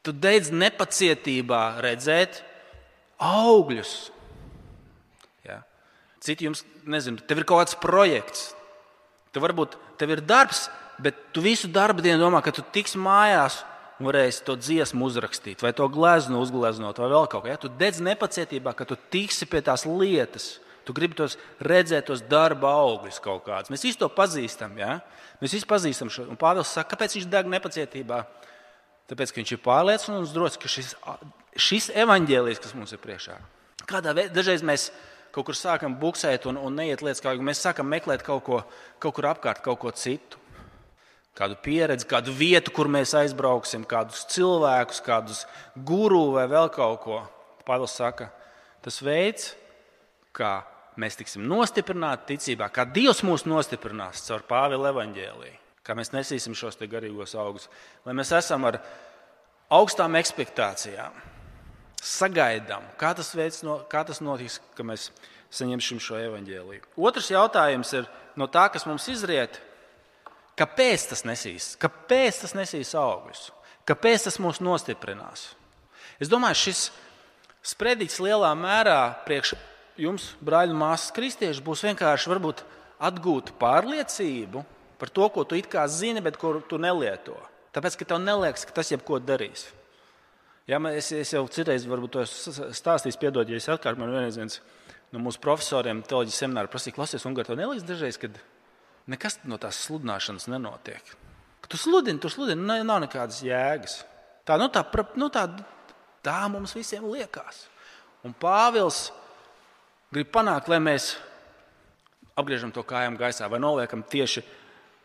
Tu 0.05 0.15
deidz 0.17 0.49
nepacietībā 0.53 1.81
redzēt 1.85 2.43
augļus. 3.21 3.95
Ja? 5.45 5.61
Citi 6.25 6.49
jums, 6.49 6.63
nezinu, 6.89 7.21
tev 7.25 7.43
ir 7.43 7.49
kaut 7.49 7.65
kāds 7.65 7.77
projekts, 7.81 8.47
tev 9.33 9.45
varbūt 9.45 9.77
tev 10.01 10.15
ir 10.17 10.25
darbs, 10.25 10.69
bet 11.01 11.17
tu 11.33 11.45
visu 11.45 11.69
darbu 11.73 12.05
dienu 12.05 12.21
domā, 12.21 12.41
ka 12.45 12.53
tu 12.53 12.65
tiksi 12.73 13.01
mājās 13.01 13.63
un 14.01 14.09
varēsi 14.09 14.45
to 14.47 14.57
dziesmu 14.57 15.05
uzrakstīt, 15.09 15.61
vai 15.61 15.75
to 15.77 15.85
gleznu 15.93 16.41
uzgleznot, 16.41 17.01
vai 17.01 17.13
vēl 17.13 17.29
kaut 17.29 17.45
ko. 17.45 17.53
Ja? 17.53 17.61
Tu 17.61 17.69
dedz 17.81 18.01
nepacietībā, 18.05 18.73
ka 18.77 18.89
tu 18.89 18.97
tiksi 19.13 19.49
pie 19.49 19.61
tās 19.65 19.85
lietas 19.89 20.55
Tu 20.87 20.95
gribi 20.97 21.19
tos 21.19 21.37
redzēt, 21.61 22.07
tos 22.09 22.23
darba 22.27 22.73
augļus 22.81 23.21
kaut 23.23 23.45
kādus. 23.47 23.71
Mēs 23.73 23.85
visi 23.85 24.01
to 24.01 24.09
pazīstam. 24.13 24.79
Ja? 24.81 24.99
Mēs 25.43 25.55
visi 25.59 25.69
pazīstam 25.69 26.11
šo. 26.13 26.27
Un 26.33 26.41
Pāvils 26.41 26.73
saka, 26.73 26.95
kāpēc 26.95 27.19
viņš 27.19 27.29
deg 27.31 27.51
nepacietībā? 27.53 28.25
Tāpēc, 29.11 29.33
ka 29.33 29.41
viņš 29.43 29.55
ir 29.57 29.63
pārliecināts 29.65 30.31
un 30.31 30.35
drošs, 30.35 30.59
ka 30.61 30.71
šis, 30.71 30.93
šis 31.59 31.89
evaņģēlijs, 31.99 32.61
kas 32.63 32.77
mums 32.79 32.95
ir 32.95 33.01
priekšā, 33.03 33.39
kādā 33.91 34.15
veidā 34.15 34.37
dažreiz 34.37 34.63
mēs 34.63 34.91
kaut 35.35 35.49
kur 35.49 35.59
sākam 35.59 35.97
buksēt 35.99 36.47
un, 36.51 36.59
un 36.59 36.77
neiet 36.79 37.03
lietas 37.03 37.23
kā 37.23 37.35
mēs 37.39 37.63
sākam 37.63 37.89
meklēt 37.91 38.23
kaut 38.27 38.45
ko 38.47 38.61
kaut 39.03 39.17
kur 39.17 39.31
apkārt, 39.31 39.63
kaut 39.65 39.81
ko 39.83 39.91
citu. 39.95 40.39
Kādu 41.39 41.57
pieredzi, 41.63 42.05
kādu 42.11 42.35
vietu, 42.37 42.73
kur 42.75 42.91
mēs 42.91 43.15
aizbrauksim, 43.17 43.85
kādus 43.89 44.25
cilvēkus, 44.35 44.99
kādus 45.07 45.45
guru 45.87 46.35
vai 46.35 46.45
vēl 46.51 46.69
kaut 46.75 46.99
ko. 47.05 47.21
Pāvils 47.65 47.95
saka, 47.97 48.29
tas 48.85 48.99
veids, 49.03 49.53
kā 50.41 50.53
mēs 51.01 51.19
tiksim 51.21 51.45
nostiprināti 51.49 52.35
ticībā, 52.35 52.71
kā 52.73 52.87
Dievs 52.89 53.23
mūs 53.27 53.47
nostiprinās 53.49 54.25
caur 54.27 54.45
Pāvila 54.49 54.91
evaņģēlīju, 54.95 55.59
kā 55.87 55.97
mēs 55.99 56.13
nesīsim 56.15 56.57
šos 56.57 56.81
garīgos 56.81 57.37
augus, 57.39 57.69
lai 58.07 58.17
mēs 58.17 58.33
esam 58.37 58.67
ar 58.69 58.81
augstām 59.73 60.17
expectācijām, 60.21 61.15
sagaidām, 62.01 62.87
kā 63.01 63.13
tas, 63.17 63.35
no, 63.67 63.81
kā 63.91 64.05
tas 64.09 64.23
notiks, 64.25 64.61
ka 64.77 64.87
mēs 64.87 65.11
saņemsim 65.53 66.01
šo 66.03 66.19
evaņģēlīju. 66.21 66.95
Otrs 67.01 67.31
jautājums 67.33 67.93
ir 67.99 68.09
no 68.39 68.49
tā, 68.51 68.69
kas 68.73 68.87
mums 68.89 69.09
izriet, 69.13 69.61
kāpēc 70.59 71.09
tas 71.13 71.25
nesīs, 71.29 71.75
kāpēc 71.81 72.45
tas 72.45 72.55
nesīs 72.57 72.95
augļus, 72.99 73.51
kāpēc 73.89 74.29
tas 74.29 74.39
mūs 74.43 74.63
nostiprinās. 74.65 75.51
Es 76.21 76.31
domāju, 76.31 76.61
šis 76.67 76.85
sprediķis 77.73 78.21
lielā 78.25 78.53
mērā 78.57 79.01
priekš 79.27 79.55
jums, 79.99 80.35
brāļi 80.45 80.77
māsas, 80.77 81.15
kristieši, 81.17 81.65
būs 81.65 81.85
vienkārši 81.89 82.31
varbūt, 82.31 82.63
atgūt 83.01 83.55
pārliecību 83.61 84.65
par 85.01 85.09
to, 85.09 85.29
ko 85.33 85.45
tu 85.49 85.57
it 85.57 85.71
kā 85.73 85.87
zini, 85.89 86.21
bet 86.21 86.37
ko 86.37 86.59
tu 86.69 86.79
nelieto. 86.79 87.37
Tāpēc, 87.75 87.97
ka 87.97 88.09
tev 88.13 88.21
neliekas, 88.23 88.67
ka 88.69 88.75
tas 88.77 88.91
jebko 88.93 89.21
darīs. 89.23 89.69
Ja, 90.69 90.79
es, 90.93 91.09
es 91.17 91.33
jau 91.33 91.47
citreiz 91.51 91.87
to 92.13 92.25
stāstīju, 92.27 93.19
piedod, 93.19 93.49
ja 93.49 93.59
es 93.59 93.69
atkārt 93.73 93.99
man 93.99 94.13
vienreiz 94.13 94.37
viens 94.39 94.61
no 95.11 95.23
mūsu 95.23 95.41
profesoriem 95.43 96.05
teoloģijas 96.07 96.43
semināra 96.45 96.71
prasīja, 96.71 96.95
klausies, 96.99 97.25
un 97.27 97.35
tev 97.35 97.57
neliekas 97.59 97.87
dažreiz, 97.89 98.19
ka 98.21 98.31
nekas 99.11 99.41
no 99.49 99.59
tās 99.59 99.81
sludināšanas 99.87 100.47
nenotiek. 100.53 101.15
Ka 101.65 101.73
tu 101.73 101.81
sludini, 101.81 102.21
tu 102.23 102.31
sludini, 102.31 102.63
ne, 102.67 102.79
nav 102.87 103.01
nekādas 103.03 103.41
jēgas. 103.43 104.01
Tā, 104.47 104.59
nu, 104.61 104.69
tā, 104.73 104.85
nu, 105.19 105.31
tā, 105.33 105.47
tā 106.25 106.37
mums 106.53 106.75
visiem 106.77 107.09
liekas. 107.11 107.65
Un 108.27 108.37
Pāvils 108.37 109.09
grib 110.15 110.31
panākt, 110.35 110.71
lai 110.71 110.81
mēs 110.83 111.15
apgriežam 112.39 112.73
to 112.75 112.83
kājām 112.87 113.19
gaisā 113.21 113.49
vai 113.51 113.61
noliekam 113.63 114.03
tieši 114.03 114.43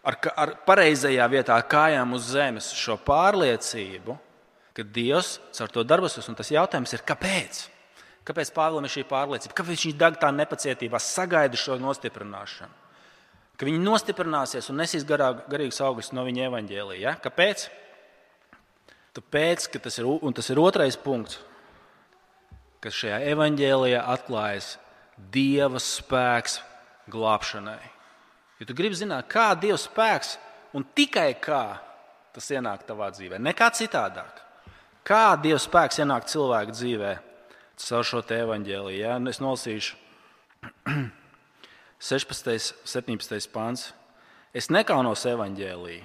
ar, 0.06 0.18
ar 0.36 0.54
pareizajā 0.68 1.26
vietā 1.32 1.58
kājām 1.70 2.16
uz 2.18 2.32
zemes 2.34 2.72
šo 2.78 2.98
pārliecību, 3.06 4.18
ka 4.76 4.84
Dievs 4.84 5.38
caur 5.56 5.72
to 5.72 5.86
darbosies. 5.88 6.28
Un 6.30 6.38
tas 6.38 6.52
jautājums 6.52 6.94
ir, 6.96 7.06
kāpēc? 7.08 7.62
Kāpēc 8.26 8.50
Pāvēlam 8.56 8.88
ir 8.88 8.94
šī 8.96 9.06
pārliecība? 9.08 9.56
Kāpēc 9.56 9.86
viņš 9.86 9.98
deg 10.02 10.18
tā 10.22 10.32
nepacietībā, 10.34 11.00
sagaida 11.02 11.60
šo 11.60 11.78
nostiprināšanu? 11.82 12.84
Ka 13.56 13.68
viņi 13.68 13.80
nostiprināsies 13.80 14.68
un 14.72 14.82
nesīs 14.82 15.06
garā, 15.08 15.30
garīgus 15.48 15.80
augļus 15.86 16.12
no 16.18 16.26
viņa 16.28 16.50
evaņģēlīja. 16.50 17.04
Ja? 17.06 17.14
Kāpēc? 17.24 17.70
Tāpēc, 19.16 19.70
ka 19.72 19.80
tas 19.86 20.02
ir, 20.02 20.10
tas 20.36 20.50
ir 20.52 20.60
otrais 20.60 20.98
punkts, 21.00 21.38
ka 22.84 22.92
šajā 22.92 23.22
evaņģēlijā 23.32 24.02
atklājas 24.12 24.74
Dieva 25.16 25.80
spēks 25.80 26.60
glābšanai. 27.12 27.82
Ja 28.60 28.68
tu 28.68 28.76
gribi 28.76 28.98
zināt, 28.98 29.28
kā 29.32 29.54
Dieva 29.60 29.78
spēks 29.80 30.36
un 30.76 30.86
tikai 30.96 31.34
kā 31.40 31.80
tas 32.36 32.50
ienāk 32.52 32.84
tavā 32.88 33.08
dzīvē, 33.16 33.40
nekā 33.40 33.70
citādāk. 33.76 34.42
Kā 35.08 35.36
Dieva 35.40 35.60
spēks 35.62 36.02
ienāk 36.04 36.28
cilvēka 36.32 36.76
dzīvē 36.76 37.14
caur 37.86 38.08
šo 38.08 38.24
te 38.26 38.40
evaņģēliju? 38.44 39.00
Ja? 39.00 39.16
Es 39.32 39.40
nolasīšu 39.44 39.96
16. 42.00 42.52
un 42.52 42.90
17. 42.90 43.52
pāns. 43.54 43.90
Es 44.56 44.72
nekaunos 44.72 45.26
evaņģēlīju. 45.30 46.04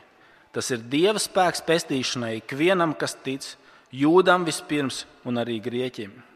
Tas 0.50 0.70
ir 0.74 0.82
Dieva 0.90 1.20
spēks 1.22 1.62
pestīšanai 1.66 2.40
ikvienam, 2.40 2.94
kas 2.98 3.14
tic, 3.22 3.46
jūdam 3.94 4.42
vispirms 4.46 5.04
un 5.26 5.38
arī 5.38 5.60
grieķim. 5.62 6.29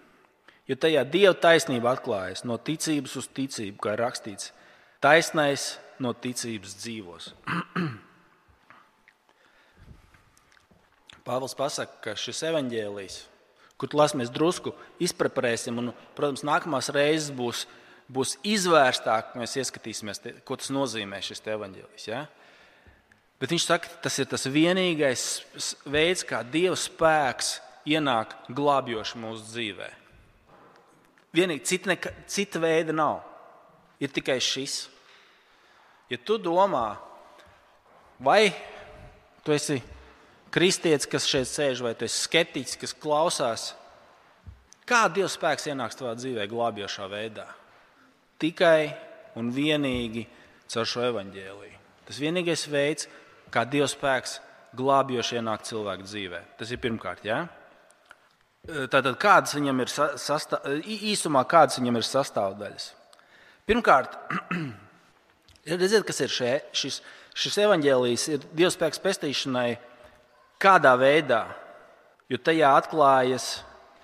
Jo 0.64 0.76
tajā 0.80 1.02
Dieva 1.04 1.34
taisnība 1.36 1.92
atklājas 1.92 2.44
no 2.48 2.56
ticības 2.56 3.18
uz 3.20 3.26
ticību, 3.36 3.76
kā 3.84 3.96
rakstīts, 4.00 4.52
taisnais 5.04 5.74
no 6.00 6.14
ticības 6.16 6.72
dzīvos. 6.80 7.34
Pāvils 11.24 11.56
pasaka, 11.56 11.92
ka 12.04 12.14
šis 12.20 12.42
evaņģēlijs, 12.48 13.16
kur 13.80 13.88
mēs 14.16 14.32
drusku 14.32 14.72
izpreparēsim, 15.04 15.78
un, 15.80 15.92
protams, 16.16 16.44
nākamās 16.44 16.88
reizes 16.96 17.30
būs, 17.36 17.66
būs 18.08 18.36
izvērstāk, 18.44 19.36
mēs 19.40 19.56
ieskatīsimies, 19.60 20.20
ko 20.44 20.56
tas 20.60 20.70
nozīmē 20.72 21.20
šis 21.24 21.44
evaņģēlijs. 21.44 22.08
Ja? 22.08 22.24
Bet 23.40 23.52
viņš 23.52 23.64
saka, 23.68 23.88
tas 24.04 24.16
ir 24.20 24.26
tas 24.32 24.46
vienīgais 24.48 25.44
veids, 25.84 26.24
kā 26.24 26.40
Dieva 26.44 26.76
spēks 26.80 27.60
ienāk 27.88 28.32
glābjoši 28.48 29.20
mūsu 29.20 29.44
dzīvēm. 29.50 30.03
Vienīgi 31.34 31.64
cita, 31.66 31.90
neka, 31.90 32.12
cita 32.30 32.60
veida 32.62 32.94
nav. 32.94 33.22
Ir 34.02 34.12
tikai 34.14 34.38
šis. 34.42 34.84
Ja 36.12 36.18
tu 36.20 36.36
domā, 36.38 36.94
vai 38.22 38.52
tu 39.44 39.54
esi 39.54 39.80
kristietis, 40.54 41.08
kas 41.10 41.26
šeit 41.26 41.48
sēž, 41.50 41.82
vai 41.82 41.94
tu 41.98 42.06
esi 42.06 42.26
skeptiķis, 42.28 42.78
kas 42.78 42.94
klausās, 42.94 43.66
kā 44.86 45.06
Dieva 45.10 45.30
spēks 45.32 45.66
ienāks 45.72 45.98
tavā 45.98 46.14
dzīvē 46.18 46.46
glābjošā 46.50 47.08
veidā? 47.10 47.48
Tikai 48.38 48.92
un 49.40 49.50
vienīgi 49.54 50.26
caur 50.70 50.88
šo 50.88 51.08
evaņģēliju. 51.08 51.80
Tas 52.04 52.20
vienīgais 52.20 52.66
veids, 52.70 53.08
kā 53.50 53.64
Dieva 53.68 53.88
spēks 53.90 54.38
glābjoši 54.76 55.38
ienāk 55.40 55.64
cilvēku 55.66 56.06
dzīvē. 56.06 56.40
Tas 56.58 56.70
ir 56.74 56.82
pirmkārt. 56.82 57.24
Ja? 57.26 57.44
Tātad, 58.64 59.12
kādas 59.20 59.52
viņam 59.58 59.82
ir 59.84 59.90
sastā... 59.92 60.58
īsumā, 60.80 61.42
kādas 61.48 61.76
viņam 61.76 61.98
ir 62.00 62.06
sastāvdaļas? 62.08 62.86
Pirmkārt, 63.68 64.14
redziet, 65.68 66.06
kas 66.08 66.22
ir 66.24 66.32
šē, 66.32 66.52
šis, 66.72 66.96
šis 67.36 67.58
evaņģēlijs, 67.66 68.24
ir 68.32 68.46
Dieva 68.56 68.70
spēks 68.72 69.02
pestīšanai, 69.04 69.68
kādā 70.64 70.94
veidā, 70.96 71.42
jo 72.32 72.40
tajā 72.40 72.70
atklājas, 72.78 73.50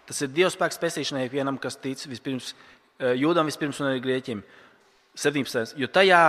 tas 0.08 0.20
ir 0.26 0.34
Dieva 0.36 0.52
spēks 0.52 0.80
pestīšanai 0.82 1.24
vienam, 1.32 1.56
kas 1.60 1.80
tic 1.80 2.04
vispirms, 2.10 2.52
jūdam 3.00 3.48
vispirms 3.48 3.80
un 3.80 3.94
arī 3.94 4.04
grieķim. 4.04 4.44
17. 5.16 5.72
Jo 5.80 5.88
tajā 5.88 6.20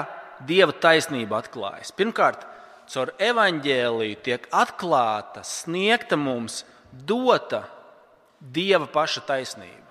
Dieva 0.47 0.71
taisnība 0.71 1.41
atklājas. 1.43 1.91
Pirmkārt, 1.99 2.47
caur 2.87 3.11
evaņģēliju 3.19 4.23
tiek 4.23 4.47
atklāta, 4.55 5.43
sniegta 5.43 6.15
mums, 6.15 6.63
dota 6.91 7.65
Dieva 8.41 8.89
paša 8.89 9.21
taisnība. 9.27 9.85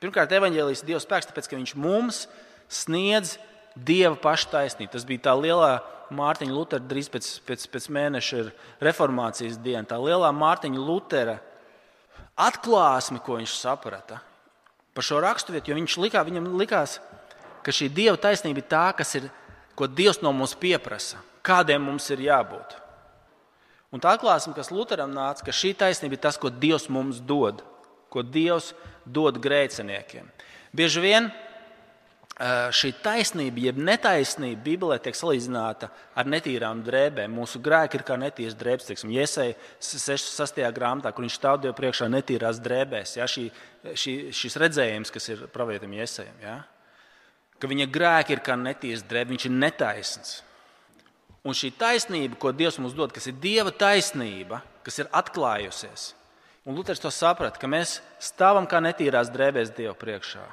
Pirmkārt, 0.00 0.32
evanģēlijas 0.32 0.84
Dieva 0.86 1.00
spēks, 1.02 1.28
tāpēc 1.28 1.50
ka 1.50 1.58
viņš 1.58 1.74
mums 1.76 2.24
sniedz 2.70 3.36
Dieva 3.74 4.14
paša 4.18 4.52
taisnību. 4.54 4.92
Tas 4.94 5.06
bija 5.06 5.26
tā 5.28 5.34
lielā 5.36 5.80
Mārtiņa 6.14 6.54
Lutera, 6.54 6.82
drīz 6.82 7.10
pēc, 7.10 7.26
pēc, 7.46 7.66
pēc 7.70 7.86
mēneša 7.94 8.44
reformācijas 8.82 9.58
diena. 9.62 9.84
Tā 9.86 9.98
lielā 10.02 10.30
Mārtiņa 10.34 10.82
Lutera 10.82 11.36
atklāsme, 12.38 13.20
ko 13.22 13.38
viņš 13.38 13.54
saprata 13.60 14.20
par 14.94 15.06
šo 15.06 15.20
raksturvietu, 15.22 15.70
jo 15.70 15.78
viņš 15.78 15.96
likā, 16.02 16.22
viņam 16.26 16.48
likās, 16.58 16.98
ka 17.62 17.74
šī 17.74 17.90
Dieva 17.94 18.18
taisnība 18.18 18.62
ir 18.62 18.66
tā, 18.70 18.86
kas 18.98 19.14
ir, 19.20 19.28
ko 19.78 19.86
Dievs 19.86 20.18
no 20.24 20.32
mums 20.34 20.56
pieprasa, 20.58 21.20
kādiem 21.46 21.84
mums 21.86 22.08
ir 22.10 22.24
jābūt. 22.26 22.74
Un 23.94 24.02
tā 24.02 24.16
atklāsme, 24.16 24.54
kas 24.54 24.72
Lutheram 24.74 25.12
nāca, 25.14 25.46
ka 25.46 25.54
šī 25.54 25.72
taisnība 25.78 26.18
ir 26.18 26.24
tas, 26.26 26.38
ko 26.38 26.50
Dievs 26.50 26.88
mums 26.90 27.22
dod 27.22 27.62
ko 28.10 28.24
Dievs 28.26 28.72
dod 29.06 29.38
grēciniekiem. 29.42 30.26
Bieži 30.76 31.02
vien 31.02 31.30
šī 32.72 32.94
taisnība, 33.04 33.60
jeb 33.68 33.78
netaisnība 33.84 34.62
Bībelē 34.64 34.96
tiek 35.04 35.16
salīdzināta 35.16 35.90
ar 36.16 36.28
netīrām 36.30 36.80
drēbēm. 36.86 37.34
Mūsu 37.36 37.60
grēki 37.60 37.98
ir 37.98 38.04
kā 38.08 38.16
netīras 38.16 38.56
drēbes. 38.56 38.86
Teiksim, 38.88 39.12
Iesai 39.12 39.50
6. 39.84 40.60
grāmatā, 40.72 41.12
kur 41.12 41.26
viņš 41.26 41.36
stāv 41.36 41.60
Dievu 41.60 41.76
priekšā 41.76 42.08
netīrās 42.08 42.62
drēbēs. 42.64 43.18
Ja? 43.18 43.28
Šī, 43.28 43.50
šī, 43.92 44.14
šis 44.32 44.56
redzējums, 44.62 45.12
kas 45.12 45.28
ir 45.34 45.44
pravietim 45.52 45.92
Iesajam, 45.98 46.38
ja? 46.40 46.62
ka 47.60 47.68
viņa 47.68 47.90
grēki 47.92 48.38
ir 48.38 48.40
kā 48.44 48.56
netīras 48.56 49.04
drēbes, 49.04 49.34
viņš 49.36 49.50
ir 49.50 49.58
netaisns. 49.58 50.38
Un 51.44 51.56
šī 51.56 51.74
taisnība, 51.76 52.38
ko 52.40 52.54
Dievs 52.56 52.80
mums 52.80 52.96
dod, 52.96 53.12
kas 53.12 53.28
ir 53.28 53.36
Dieva 53.40 53.72
taisnība, 53.72 54.62
kas 54.84 55.00
ir 55.02 55.12
atklājusies, 55.12 56.14
Un 56.70 56.76
Luters 56.78 57.00
to 57.02 57.10
saprata, 57.10 57.58
ka 57.58 57.66
mēs 57.66 57.96
stāvam 58.22 58.62
kā 58.70 58.78
netīrās 58.78 59.32
drēbēs 59.34 59.72
Dieva 59.74 59.90
priekšā. 59.98 60.44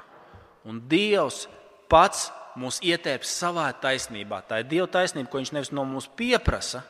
Un 0.66 0.80
Dievs 0.90 1.44
pats 1.86 2.24
mūs 2.58 2.80
ietēps 2.82 3.30
savā 3.38 3.68
taisnībā. 3.78 4.40
Tā 4.48 4.58
ir 4.58 4.66
Dieva 4.66 4.88
taisnība, 4.90 5.30
ko 5.30 5.38
Viņš 5.38 5.52
nevis 5.54 5.70
no 5.70 5.84
mums 5.86 6.08
pieprasa, 6.18 6.80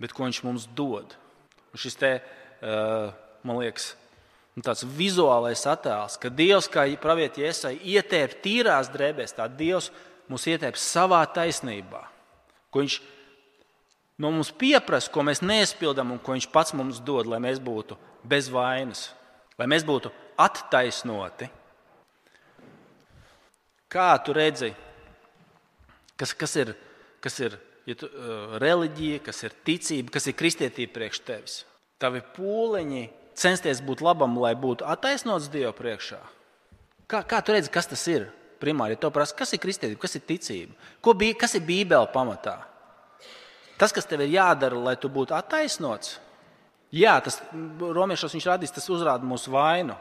bet 0.00 0.14
ko 0.16 0.24
Viņš 0.24 0.38
mums 0.46 0.64
dod. 0.72 1.12
Un 1.74 1.82
šis 1.82 2.00
te, 2.00 2.10
uh, 2.64 3.12
man 3.44 3.60
liekas, 3.60 3.90
nu, 4.56 4.64
tāds 4.64 4.86
vizuālais 4.96 5.66
attēls, 5.68 6.16
ka 6.16 6.32
Dievs, 6.32 6.70
kā 6.72 6.86
pravieti 7.04 7.44
iesai, 7.44 7.74
ietēp 7.76 8.38
tīrās 8.48 8.88
drēbēs, 8.96 9.36
tā 9.36 9.50
Dievs 9.52 9.90
mūs 10.32 10.48
ietēp 10.48 10.80
savā 10.80 11.20
taisnībā, 11.36 12.00
ko 12.72 12.80
Viņš 12.80 12.98
no 14.24 14.32
mums 14.32 14.56
pieprasa, 14.56 15.12
ko 15.12 15.28
mēs 15.28 15.44
neizpildām 15.44 16.16
un 16.16 16.24
ko 16.24 16.32
Viņš 16.32 16.48
pats 16.48 16.72
mums 16.72 17.04
dod, 17.04 17.28
lai 17.28 17.44
mēs 17.44 17.60
būtu 17.60 18.00
bez 18.24 18.48
vainas, 18.52 19.08
lai 19.58 19.68
mēs 19.70 19.84
būtu 19.86 20.10
attaisnoti. 20.40 21.50
Kā 23.92 24.08
tu 24.24 24.34
redzi, 24.34 24.72
kas, 26.18 26.34
kas 26.34 26.56
ir, 26.58 26.72
kas 27.22 27.38
ir 27.44 27.58
ja 27.86 27.96
tu, 27.98 28.08
uh, 28.08 28.56
reliģija, 28.62 29.20
kas 29.28 29.44
ir 29.46 29.54
ticība, 29.66 30.16
kas 30.16 30.26
ir 30.30 30.38
kristietība 30.38 30.96
priekš 30.96 31.20
tevis? 31.26 31.58
Tavi 32.02 32.24
pūliņi 32.34 33.04
censties 33.38 33.82
būt 33.84 34.02
labam, 34.04 34.36
lai 34.40 34.54
būtu 34.58 34.86
attaisnots 34.88 35.50
Dieva 35.52 35.72
priekšā. 35.76 36.20
Kā, 37.10 37.20
kā 37.28 37.40
tu 37.44 37.54
redzi, 37.54 37.72
kas 37.72 37.90
tas 37.90 38.02
ir? 38.10 38.30
Primāri, 38.62 38.94
ja 38.94 39.02
to 39.02 39.10
prasa, 39.12 39.34
kas 39.36 39.52
ir 39.52 39.60
kristietība, 39.60 40.00
kas 40.00 40.14
ir 40.16 40.22
ticība, 40.24 40.76
Ko 41.04 41.12
bija, 41.12 41.34
kas 41.36 41.56
ir 41.58 41.64
Bībele 41.66 42.06
pamatā? 42.14 42.62
Tas, 43.76 43.92
kas 43.92 44.06
tev 44.06 44.22
ir 44.24 44.36
jādara, 44.36 44.78
lai 44.78 44.94
tu 44.96 45.10
būtu 45.12 45.34
attaisnots, 45.36 46.14
Jā, 46.94 47.16
tas 47.24 47.40
romiešos 47.52 48.36
viņš 48.36 48.48
radīs, 48.52 48.72
tas 48.74 48.86
uzrāda 48.92 49.26
mūsu 49.26 49.50
vainu. 49.54 49.96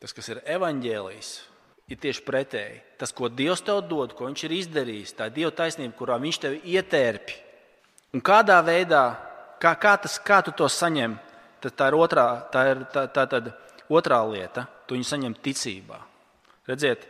Tas, 0.00 0.14
kas 0.16 0.30
ir 0.32 0.40
evaņģēlijs, 0.48 1.30
ir 1.92 1.98
tieši 2.00 2.24
pretēji. 2.24 2.78
Tas, 3.00 3.12
ko 3.12 3.28
Dievs 3.28 3.60
tev 3.66 3.82
dod, 3.90 4.14
ko 4.16 4.30
Viņš 4.30 4.44
ir 4.46 4.54
izdarījis, 4.56 5.16
tā 5.18 5.28
ir 5.28 5.36
Dieva 5.36 5.50
taisnība, 5.58 5.96
kurā 5.98 6.16
Viņš 6.22 6.38
tevi 6.40 6.60
ietērpi. 6.72 7.36
Un 8.16 8.24
kādā 8.24 8.56
veidā, 8.64 9.04
kā, 9.60 9.74
kā, 9.76 9.96
tas, 10.00 10.16
kā 10.24 10.40
tu 10.46 10.54
to 10.56 10.68
saņem, 10.72 11.18
tad 11.60 11.76
tā 11.76 11.90
ir 11.90 11.98
otrā, 11.98 12.26
tā 12.52 12.64
ir, 12.72 12.84
tā, 12.94 13.04
tā, 13.12 13.26
tā, 13.28 13.42
otrā 13.92 14.22
lieta. 14.30 14.64
Tu 14.88 14.96
viņu 14.96 15.06
saņem 15.06 15.36
ticībā. 15.44 16.00
Redziet, 16.70 17.04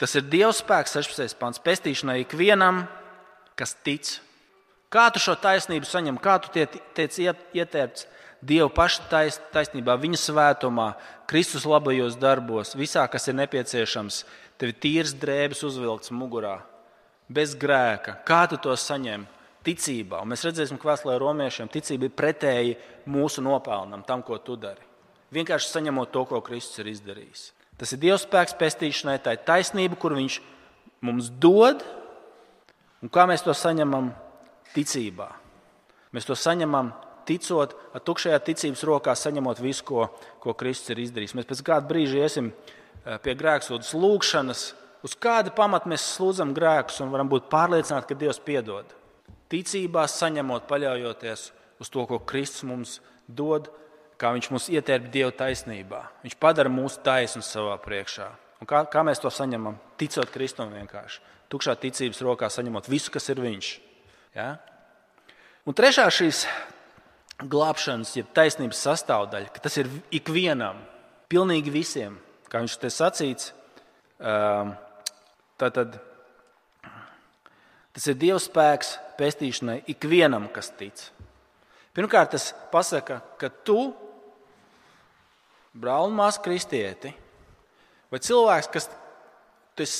tas 0.00 0.18
ir 0.18 0.26
Dieva 0.26 0.50
spēks, 0.56 0.96
16. 0.98 1.38
pāns, 1.38 1.62
pestīšanai 1.62 2.24
ikvienam, 2.24 2.84
kas 3.56 3.76
tic. 3.86 4.16
Kā 4.92 5.08
tu 5.10 5.22
šo 5.22 5.34
taisnību 5.40 5.88
saņem, 5.88 6.20
kā 6.22 6.36
tu 6.42 6.52
tiec 6.54 7.18
ietērpts 7.18 8.06
Dieva 8.46 8.68
paša 8.70 9.06
tais, 9.10 9.38
taisnībā, 9.50 9.96
viņa 9.98 10.18
svētumā, 10.20 10.90
Kristus 11.26 11.64
labajos 11.66 12.18
darbos, 12.20 12.74
visā, 12.76 13.06
kas 13.10 13.26
ir 13.30 13.36
nepieciešams, 13.40 14.20
tev 14.60 14.70
ir 14.70 14.76
tīrs 14.82 15.14
drēbes 15.16 15.64
uzvilkts 15.66 16.12
mugurā, 16.14 16.58
bez 17.32 17.56
grēka. 17.58 18.18
Kā 18.28 18.44
tu 18.50 18.60
to 18.60 18.76
saņem? 18.76 19.24
Ticībā. 19.66 20.20
Un 20.22 20.30
mēs 20.30 20.44
redzēsim, 20.46 20.78
ka 20.78 20.92
vēsturē 20.92 21.16
romiešiem 21.18 21.66
ticība 21.72 22.06
ir 22.06 22.14
pretēji 22.14 22.76
mūsu 23.10 23.42
nopelnam, 23.42 24.04
tam, 24.06 24.22
ko 24.22 24.38
tu 24.38 24.54
dari. 24.54 24.84
Vienkārši 25.34 25.72
saņemot 25.72 26.12
to, 26.14 26.22
ko 26.28 26.38
Kristus 26.44 26.84
ir 26.84 26.92
izdarījis. 26.92 27.48
Tas 27.80 27.90
ir 27.96 27.98
Dieva 28.04 28.20
spēks 28.20 28.54
pestīšanai, 28.60 29.16
tā 29.24 29.34
ir 29.34 29.42
taisnība, 29.48 29.98
kur 29.98 30.14
Viņš 30.14 30.38
mums 31.02 31.32
dod, 31.42 31.82
un 33.02 33.10
kā 33.10 33.26
mēs 33.26 33.42
to 33.42 33.56
saņemam 33.56 34.12
ticībā. 34.74 35.28
Mēs 36.16 36.26
to 36.28 36.36
saņemam 36.38 36.92
ticot, 37.26 37.74
ar 37.94 38.02
tukšajā 38.06 38.38
ticības 38.46 38.84
rokā 38.86 39.14
saņemot 39.18 39.60
visu, 39.62 39.84
ko, 39.86 40.08
ko 40.42 40.54
Kristus 40.58 40.94
ir 40.94 41.02
izdarījis. 41.04 41.34
Mēs 41.36 41.48
pēc 41.50 41.62
kāda 41.66 41.90
brīža 41.90 42.22
iesim 42.22 42.52
eh, 42.52 43.18
pie 43.22 43.34
grēksūdas 43.38 43.92
lūgšanas, 43.98 44.66
uz 45.06 45.16
kāda 45.20 45.52
pamata 45.54 45.90
mēs 45.90 46.06
slūdzam 46.16 46.54
grēkus 46.56 47.02
un 47.04 47.12
varam 47.14 47.30
būt 47.30 47.50
pārliecināti, 47.52 48.10
ka 48.10 48.20
Dievs 48.22 48.40
piedod. 48.42 48.94
Ticībā 49.52 50.06
saņemot, 50.10 50.66
paļaujoties 50.70 51.50
uz 51.82 51.92
to, 51.92 52.06
ko 52.08 52.18
Kristus 52.26 52.64
mums 52.66 52.98
dod, 53.26 53.70
kā 54.16 54.32
Viņš 54.32 54.48
mūs 54.54 54.70
ietērp 54.72 55.10
Dieva 55.12 55.32
taisnībā. 55.36 56.00
Viņš 56.24 56.36
padara 56.40 56.72
mūsu 56.72 57.02
taisnu 57.04 57.44
savā 57.44 57.76
priekšā. 57.82 58.30
Un 58.62 58.68
kā, 58.68 58.80
kā 58.88 59.02
mēs 59.04 59.20
to 59.20 59.30
saņemam? 59.32 59.76
Ticot 60.00 60.32
Kristum 60.32 60.72
vienkārši. 60.72 61.20
Tukšā 61.52 61.76
ticības 61.78 62.22
rokā 62.24 62.48
saņemot 62.50 62.88
visu, 62.90 63.12
kas 63.14 63.28
ir 63.30 63.42
Viņš. 63.44 63.74
Ja? 64.36 64.56
Un 65.66 65.74
trešā 65.76 66.04
šīs 66.12 66.44
glābšanas, 67.40 68.12
jeb 68.18 68.28
taisnības 68.36 68.82
sastāvdaļa, 68.84 69.50
ka 69.52 69.62
tas 69.64 69.76
ir 69.80 69.88
ikvienam, 70.14 70.78
pilnīgi 71.32 71.72
visiem, 71.72 72.18
kā 72.52 72.60
viņš 72.62 72.76
te 72.82 72.90
sacīts. 72.92 73.50
Tātad 75.56 75.96
tas 77.96 78.08
ir 78.12 78.18
Dieva 78.20 78.38
spēks 78.40 78.96
pestīšanai 79.16 79.80
ikvienam, 79.92 80.50
kas 80.52 80.68
tic. 80.76 81.00
Pirmkārt, 81.96 82.34
tas 82.36 82.50
pasaka, 82.72 83.22
ka 83.40 83.48
tu, 83.64 83.88
brāl 85.72 86.10
un 86.10 86.16
māsa 86.18 86.42
kristieti, 86.44 87.14
vai 88.12 88.20
cilvēks, 88.20 88.68
kas 88.72 88.90
Tu 89.76 89.84
esi 89.84 89.96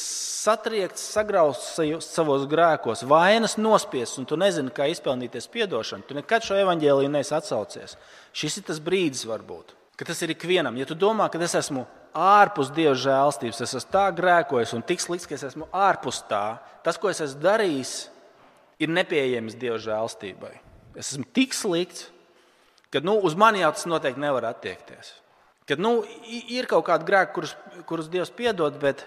satriekts, 0.46 1.02
sagrauts 1.12 1.74
savos 2.06 2.46
grēkos, 2.48 3.02
vainas 3.08 3.58
nospiests, 3.60 4.16
un 4.20 4.28
tu 4.28 4.38
nezini, 4.40 4.72
kā 4.72 4.86
izpelnīties 4.88 5.50
atdošanu. 5.66 6.06
Tu 6.08 6.16
nekad 6.16 6.46
šo 6.46 6.56
evaņģēliju 6.62 7.10
neesi 7.12 7.34
atsaucies. 7.36 7.96
Šis 8.32 8.56
ir 8.56 8.64
tas 8.70 8.80
brīdis, 8.80 9.26
varbūt, 9.28 9.74
ka 9.98 10.08
tas 10.08 10.22
ir 10.22 10.32
ikvienam. 10.32 10.78
Ja 10.80 10.86
tu 10.88 10.94
domā, 10.96 11.28
ka 11.28 11.38
es 11.44 11.54
esmu 11.58 11.84
ārpus 12.16 12.70
Dieva 12.72 12.94
žēlstības, 12.96 13.60
es 13.60 13.74
esmu 13.76 13.92
tā 13.92 14.06
grēkojis 14.16 14.72
un 14.78 14.84
tik 14.86 15.02
slikts, 15.02 15.28
ka 15.28 15.36
es 15.36 15.44
esmu 15.50 15.68
ārpus 15.72 16.22
tā, 16.30 16.56
tas, 16.86 16.96
ko 16.96 17.10
es 17.12 17.20
esmu 17.20 17.42
darījis, 17.44 17.92
ir 18.80 18.92
nepieejams 18.92 19.58
Dieva 19.60 19.76
žēlstībai. 19.82 20.54
Es 20.96 21.12
esmu 21.12 21.28
tik 21.36 21.52
slikts, 21.52 22.08
ka 22.88 23.02
nu, 23.04 23.18
uz 23.20 23.36
mani 23.36 23.60
jau 23.60 23.74
tas 23.76 23.84
noteikti 23.92 24.24
nevar 24.24 24.48
attiekties. 24.48 25.12
Kad 25.68 25.82
nu, 25.82 25.98
ir 26.30 26.68
kaut 26.70 26.86
kādi 26.86 27.08
grēki, 27.08 27.34
kurus, 27.36 27.52
kurus 27.88 28.08
Dievs 28.08 28.32
piedod, 28.32 28.78
bet 28.80 29.04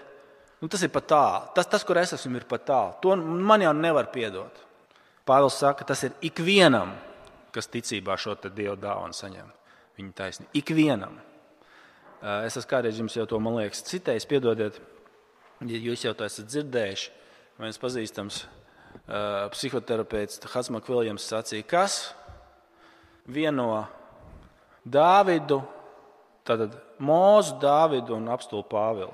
Nu, 0.60 0.68
tas 0.68 0.82
ir 0.84 0.90
pat 0.92 1.06
tālu. 1.08 1.52
Tas, 1.56 1.68
tas, 1.72 1.84
kur 1.88 1.96
es 1.96 2.12
esmu, 2.16 2.36
ir 2.36 2.44
pat 2.48 2.66
tālu. 2.68 2.96
To 3.04 3.16
man 3.16 3.64
jau 3.64 3.72
nevar 3.76 4.10
piedot. 4.12 4.60
Pāvils 5.28 5.56
saka, 5.60 5.86
tas 5.88 6.02
ir 6.04 6.12
ikvienam, 6.26 6.92
kas 7.54 7.70
ticībā 7.72 8.16
šo 8.20 8.36
dievu 8.44 8.76
dāvanu 8.80 9.16
saņem. 9.16 9.48
Viņa 9.96 10.12
taisnība. 10.16 10.52
Ikvienam. 10.60 11.16
Es 12.44 12.58
esmu 12.58 12.68
kādreiz 12.68 12.98
jums 13.00 13.16
jau 13.16 13.24
to, 13.28 13.38
man 13.40 13.56
liekas, 13.56 13.80
citējis, 13.88 14.28
piedodiet, 14.28 14.76
ja 15.64 15.80
jūs 15.80 16.04
jau 16.04 16.12
to 16.16 16.26
esat 16.28 16.50
dzirdējuši. 16.50 17.12
Viens 17.60 17.80
pazīstams 17.80 18.42
uh, 18.44 19.48
psihoterapeits 19.52 20.40
Hatsmaks 20.52 20.88
Viljams 20.88 21.28
sacīja, 21.28 21.64
kas 21.68 21.96
vieno 23.28 23.86
Dāvidu, 24.84 25.60
tātad 26.48 26.76
Mūzu, 27.00 27.56
Dāvidu 27.60 28.16
un 28.16 28.28
apstulbu 28.32 28.68
Pāvilu. 28.68 29.12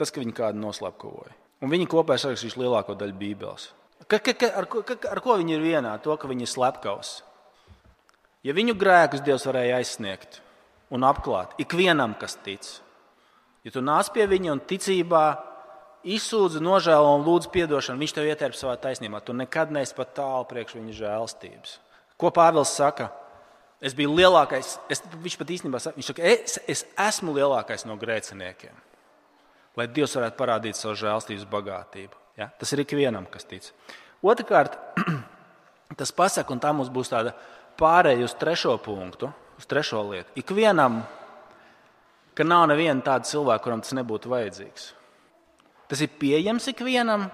Tas, 0.00 0.08
ka 0.08 0.22
viņi 0.22 0.32
kādu 0.32 0.62
noslapkavoja. 0.62 1.34
Un 1.60 1.68
viņi 1.68 1.88
kopā 1.92 2.16
sarakstījuši 2.16 2.62
lielāko 2.62 2.94
daļu 2.96 3.16
Bībeles. 3.20 3.66
Ka, 4.08 4.16
ka, 4.16 4.32
ka, 4.32 4.48
ar, 4.56 4.64
ka, 4.64 4.96
ar 5.10 5.20
ko 5.20 5.36
viņi 5.36 5.58
ir 5.58 5.64
vienā? 5.64 5.92
To, 6.00 6.14
ka 6.16 6.30
viņi 6.30 6.46
ir 6.46 6.50
slepkavs. 6.50 7.18
Ja 8.46 8.54
viņu 8.56 8.72
grēkus 8.80 9.20
Dievs 9.20 9.44
varēja 9.44 9.82
aizsniegt 9.82 10.40
un 10.90 11.04
apklāt 11.04 11.52
ikvienam, 11.60 12.16
kas 12.16 12.38
tic, 12.40 12.64
ja 13.62 13.74
tu 13.74 13.84
nāc 13.84 14.08
pie 14.14 14.24
viņa 14.26 14.54
un 14.54 14.64
ticībā 14.64 15.24
izsūdz, 16.08 16.56
nožēlo 16.64 17.12
un 17.18 17.26
lūdz 17.28 17.50
atdošanu, 17.52 18.00
viņš 18.00 18.16
tev 18.16 18.32
ietērp 18.32 18.56
savā 18.56 18.78
taisnībā. 18.80 19.20
Tu 19.20 19.36
nekad 19.36 19.68
neesi 19.76 19.92
pat 19.94 20.16
tālu 20.16 20.48
priekš 20.48 20.78
viņa 20.80 20.96
žēlstības. 20.96 21.76
Ko 22.16 22.32
Pāvils 22.32 22.72
saka? 22.72 23.12
Es 23.84 23.92
biju 23.96 24.16
lielākais, 24.16 24.78
es, 24.88 25.04
viņš 25.12 25.36
pat 25.40 25.52
īstenībā 25.52 25.80
saka, 25.80 26.00
viņš 26.00 26.08
saka, 26.08 26.24
es, 26.24 26.56
es 26.68 26.86
esmu 26.96 27.36
lielākais 27.36 27.84
no 27.88 28.00
grēciniekiem 28.00 28.88
lai 29.80 29.88
Dievs 29.88 30.16
varētu 30.18 30.36
parādīt 30.38 30.78
savu 30.78 30.98
žēlstības 31.00 31.46
bagātību. 31.50 32.18
Ja? 32.38 32.50
Tas 32.60 32.72
ir 32.74 32.84
ikvienam, 32.84 33.26
kas 33.32 33.48
tic. 33.48 33.70
Otrakārt, 34.20 34.76
tas 36.00 36.12
pasaka, 36.12 36.52
un 36.52 36.60
tā 36.62 36.72
mums 36.76 36.92
būs 36.92 37.12
tāda 37.12 37.34
pārēja 37.80 38.26
uz 38.28 38.36
trešo 38.36 38.76
punktu, 38.84 39.30
uz 39.58 39.68
trešo 39.68 40.02
lietu. 40.10 40.34
Ikvienam, 40.40 41.00
ka 42.36 42.46
nav 42.46 42.68
neviena 42.70 43.00
tāda 43.04 43.28
cilvēka, 43.28 43.64
kuram 43.64 43.84
tas 43.84 43.96
nebūtu 43.96 44.32
vajadzīgs. 44.32 44.90
Tas 45.90 46.04
ir 46.04 46.12
pieejams 46.20 46.68
ikvienam, 46.70 47.26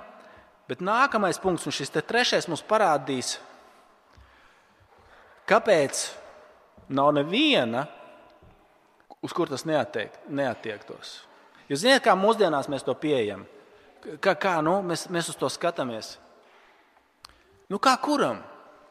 bet 0.71 0.81
nākamais 0.85 1.41
punkts, 1.43 1.67
un 1.69 1.75
šis 1.75 1.93
trešais 1.99 2.49
mums 2.49 2.65
parādīs, 2.67 3.37
kāpēc 5.51 6.07
nav 6.89 7.13
neviena, 7.19 7.85
uz 9.23 9.35
kur 9.35 9.51
tas 9.51 9.67
neatiek, 9.69 10.15
neatiektos. 10.31 11.26
Jūs 11.67 11.83
zināt, 11.83 12.05
kā 12.05 12.15
mūsdienās 12.19 12.69
mēs 12.71 12.85
to 12.87 12.95
pieejam? 12.95 13.43
Kā, 14.23 14.37
kā 14.39 14.59
nu, 14.63 14.79
mēs, 14.87 15.09
mēs 15.11 15.33
uz 15.33 15.39
to 15.39 15.49
skatāmies? 15.51 16.15
Nu, 17.67 17.81
kā 17.83 17.97
kuram? 17.99 18.39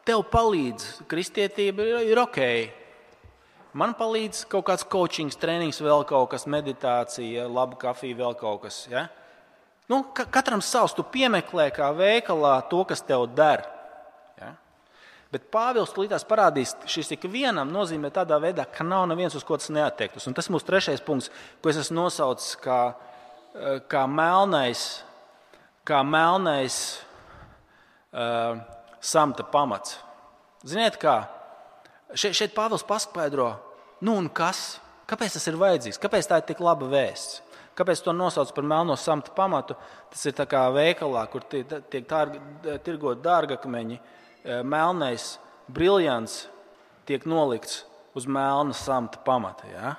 Tev 0.05 0.25
palīdz, 0.29 1.05
kristietība 1.09 1.85
ir, 1.87 2.01
ir 2.11 2.19
ok. 2.21 2.41
Man 3.75 3.95
palīdz 3.97 4.43
kaut 4.51 4.67
kāds 4.67 4.85
coaching, 4.87 5.31
treniņš, 5.31 5.81
vēl 5.83 6.03
kaut 6.07 6.29
kas, 6.35 6.45
meditācija, 6.51 7.47
laba 7.51 7.79
kafija, 7.79 8.19
vēl 8.19 8.35
kaut 8.39 8.61
kas. 8.67 8.83
Ja? 8.91 9.07
Nu, 9.91 10.03
katram 10.13 10.61
savs, 10.63 10.93
tu 10.95 11.03
piemeklē 11.03 11.69
kā 11.75 11.89
veikalā 11.95 12.57
to, 12.69 12.83
kas 12.87 13.03
tev 13.05 13.27
der. 13.35 13.65
Bet 15.35 15.49
Pāvils 15.51 15.91
tulītās 15.91 16.23
parādīs, 16.23 16.71
šis 16.87 17.09
ik 17.17 17.25
vienam 17.27 17.67
nozīmē 17.73 18.07
tādā 18.15 18.37
veidā, 18.39 18.63
ka 18.71 18.85
nav 18.87 19.03
neviens, 19.11 19.33
uz 19.35 19.43
ko 19.43 19.57
tas 19.59 19.67
neatiektos. 19.73 20.29
Un 20.29 20.35
tas 20.37 20.47
mūsu 20.47 20.63
trešais 20.69 21.03
punkts, 21.03 21.27
ko 21.59 21.71
es 21.71 21.79
esmu 21.81 22.05
nosaucis 22.05 22.53
kā, 22.63 22.77
eh, 23.51 23.81
kā 23.91 24.05
melnais, 24.07 24.85
kā 25.85 25.99
melnais 26.07 26.77
uh, 28.15 28.55
samta 29.03 29.43
pamats. 29.43 29.99
Ziniet, 30.65 30.95
kā 30.97 31.27
šeit, 32.15 32.33
šeit 32.39 32.55
Pāvils 32.55 32.87
paskaidro, 32.87 33.51
nu 34.01 34.15
un 34.17 34.31
kas, 34.31 34.79
kāpēc 35.05 35.35
tas 35.35 35.51
ir 35.51 35.59
vajadzīgs, 35.61 36.01
kāpēc 36.01 36.31
tā 36.31 36.39
ir 36.39 36.47
tik 36.47 36.63
laba 36.63 36.87
vēsts. 36.89 37.43
Kāpēc 37.75 38.01
to 38.01 38.15
nosauc 38.15 38.55
par 38.55 38.63
melno 38.63 38.95
samta 38.95 39.35
pamatu? 39.35 39.75
Tas 40.09 40.25
ir 40.25 40.45
kā 40.47 40.63
veikalā, 40.71 41.27
kur 41.27 41.43
tiek 41.43 41.67
tirgot 42.87 43.19
dārgakmeņi. 43.19 43.99
Uh, 43.99 44.24
melnais 44.45 45.35
briljants 45.67 46.45
tiek 47.05 47.25
nolikts 47.25 47.83
uz 48.15 48.25
melna 48.25 48.73
samta 48.73 49.19
pamata. 49.25 49.67
Ja? 49.67 49.95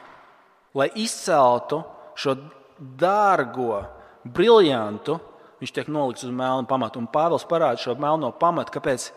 Lai 0.74 0.88
izceltu 0.94 1.82
šo 2.16 2.36
dārgo 2.76 3.84
briljantu, 4.24 5.18
viņš 5.60 5.72
tiek 5.72 5.88
nolikts 5.92 6.26
uz 6.26 6.32
melna 6.32 6.66
pamata. 6.68 7.00
Un 7.00 7.08
Pāvils 7.10 7.46
parāda 7.48 7.80
šo 7.80 7.96
melno 8.00 8.32
pamatu, 8.36 8.74
kāpēc 8.76 9.10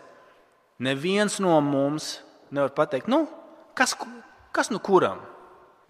neviens 0.84 1.40
no 1.44 1.58
mums 1.64 2.20
nevar 2.52 2.74
pateikt, 2.76 3.10
nu, 3.12 3.26
kas, 3.78 3.96
kas 4.56 4.72
nu 4.74 4.82
kuram. 4.84 5.22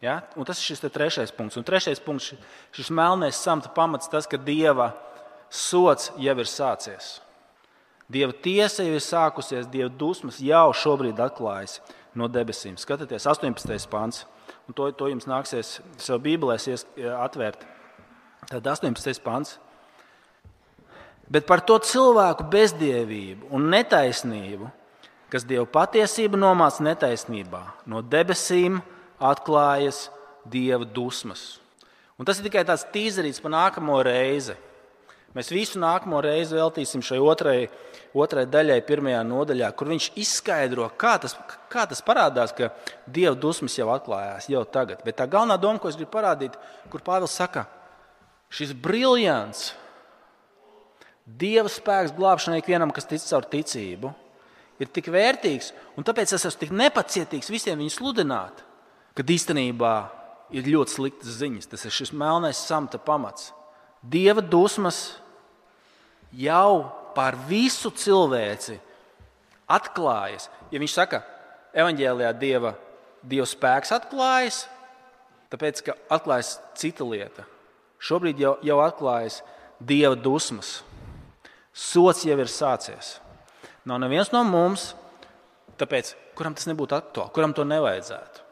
Ja? 0.04 0.22
Un 0.36 0.48
tas 0.48 0.60
ir 0.60 0.72
šis 0.72 0.86
trešais 0.88 1.34
punkts. 1.36 1.58
Un 1.60 1.68
trešais 1.68 2.02
punkts, 2.04 2.34
šis 2.76 2.92
melnais 2.94 3.40
samta 3.40 3.72
pamats, 3.76 4.10
tas, 4.12 4.28
ka 4.30 4.40
dieva 4.40 4.94
sots 5.50 6.14
jau 6.18 6.38
ir 6.38 6.50
sācies. 6.50 7.18
Dieva 8.10 8.34
tiesa 8.34 8.84
jau 8.86 8.98
ir 8.98 9.04
sākusies, 9.06 9.70
Dieva 9.70 9.90
dusmas 9.94 10.40
jau 10.42 10.72
šobrīd 10.74 11.20
atklājas 11.22 11.78
no 12.18 12.26
debesīm. 12.32 12.78
Skatieties, 12.82 13.28
18. 13.30 13.86
pāns. 13.92 14.24
Un 14.66 14.78
to, 14.78 14.90
to 14.98 15.10
jums 15.12 15.28
nāksies 15.30 15.78
savā 16.02 16.18
Bībelē 16.26 16.58
atvērt. 17.22 17.66
Tad 18.50 18.66
18. 18.66 19.22
pāns. 19.22 19.58
Bet 21.30 21.46
par 21.46 21.62
to 21.62 21.78
cilvēku 21.86 22.48
bezdievību 22.50 23.52
un 23.54 23.68
netaisnību, 23.70 24.72
kas 25.30 25.46
Dieva 25.46 25.68
patiesību 25.70 26.40
nomāca 26.42 26.82
netaisnībā, 26.88 27.62
no 27.86 28.02
debesīm 28.02 28.80
atklājas 29.22 30.08
Dieva 30.50 30.88
dusmas. 30.90 31.60
Un 32.18 32.26
tas 32.26 32.42
ir 32.42 32.50
tikai 32.50 32.66
tāds 32.66 32.88
tīzerīts 32.90 33.42
par 33.44 33.54
nākamo 33.54 34.00
reizi. 34.04 34.58
Mēs 35.38 35.54
visu 35.54 35.78
nākamo 35.80 36.24
reizi 36.26 36.58
veltīsim 36.58 37.06
šai 37.06 37.20
otrai, 37.22 37.70
otrai 38.18 38.46
daļai, 38.50 38.80
pirmajā 38.88 39.20
nodaļā, 39.28 39.70
kur 39.78 39.92
viņš 39.92 40.10
izskaidro, 40.20 40.88
kā 41.00 41.18
tas, 41.22 41.36
kā 41.72 41.86
tas 41.90 42.02
parādās, 42.06 42.54
ka 42.56 42.72
dieva 43.06 43.36
dusmas 43.38 43.76
jau 43.78 43.90
atklājās 43.94 44.50
jau 44.50 44.64
tagad. 44.66 45.04
Bet 45.06 45.20
tā 45.20 45.28
galvenā 45.30 45.60
doma, 45.62 45.82
ko 45.82 45.92
es 45.92 45.98
gribu 46.00 46.12
parādīt, 46.16 46.58
kur 46.90 47.04
Pāvils 47.06 47.36
saka, 47.38 47.68
šis 48.54 48.74
briljants, 48.74 49.74
dieva 51.26 51.70
spēks 51.70 52.16
glābšanai 52.18 52.64
ikvienam, 52.64 52.94
kas 52.96 53.08
tic 53.10 53.22
caur 53.28 53.46
ticību, 53.46 54.14
ir 54.82 54.90
tik 54.94 55.12
vērtīgs, 55.14 55.74
un 56.00 56.08
tāpēc 56.08 56.34
es 56.34 56.48
esmu 56.50 56.64
tik 56.64 56.74
nepacietīgs 56.74 57.52
visiem 57.52 57.78
viņu 57.82 57.94
sludināt, 57.94 58.64
kad 59.18 59.30
īstenībā 59.30 59.96
ir 60.56 60.70
ļoti 60.74 60.96
sliktas 60.96 61.40
ziņas. 61.42 61.70
Tas 61.70 61.86
ir 61.86 61.94
šis 61.94 62.14
melnais 62.16 62.62
samta 62.66 62.98
pamats. 63.02 63.52
Dieva 64.02 64.42
dusmas 64.42 65.20
jau 66.32 66.90
par 67.20 67.36
visu 67.50 67.92
cilvēci 67.92 68.78
atklājas. 69.68 70.48
Ja 70.72 70.80
viņš 70.80 70.96
saka, 70.96 71.20
evanģēlijā 71.76 72.32
Dieva, 72.40 72.74
Dieva 73.20 73.48
spēks 73.50 73.92
atklājas, 73.92 74.64
tāpēc 75.52 75.84
ka 75.84 75.98
atklājas 76.16 76.56
cita 76.80 77.04
lieta. 77.04 77.44
Šobrīd 78.00 78.40
jau, 78.40 78.56
jau 78.64 78.80
atklājas 78.86 79.42
Dieva 79.84 80.16
dusmas. 80.16 80.80
Sots 81.76 82.24
jau 82.24 82.40
ir 82.40 82.52
sācies. 82.52 83.18
Nav 83.88 84.00
neviens 84.00 84.32
no 84.32 84.46
mums, 84.48 84.94
tāpēc, 85.80 86.14
kuram 86.40 86.56
tas 86.56 86.70
nebūtu 86.72 86.96
aktuāli, 86.96 87.34
kuram 87.36 87.56
to 87.56 87.68
nevajadzētu. 87.68 88.46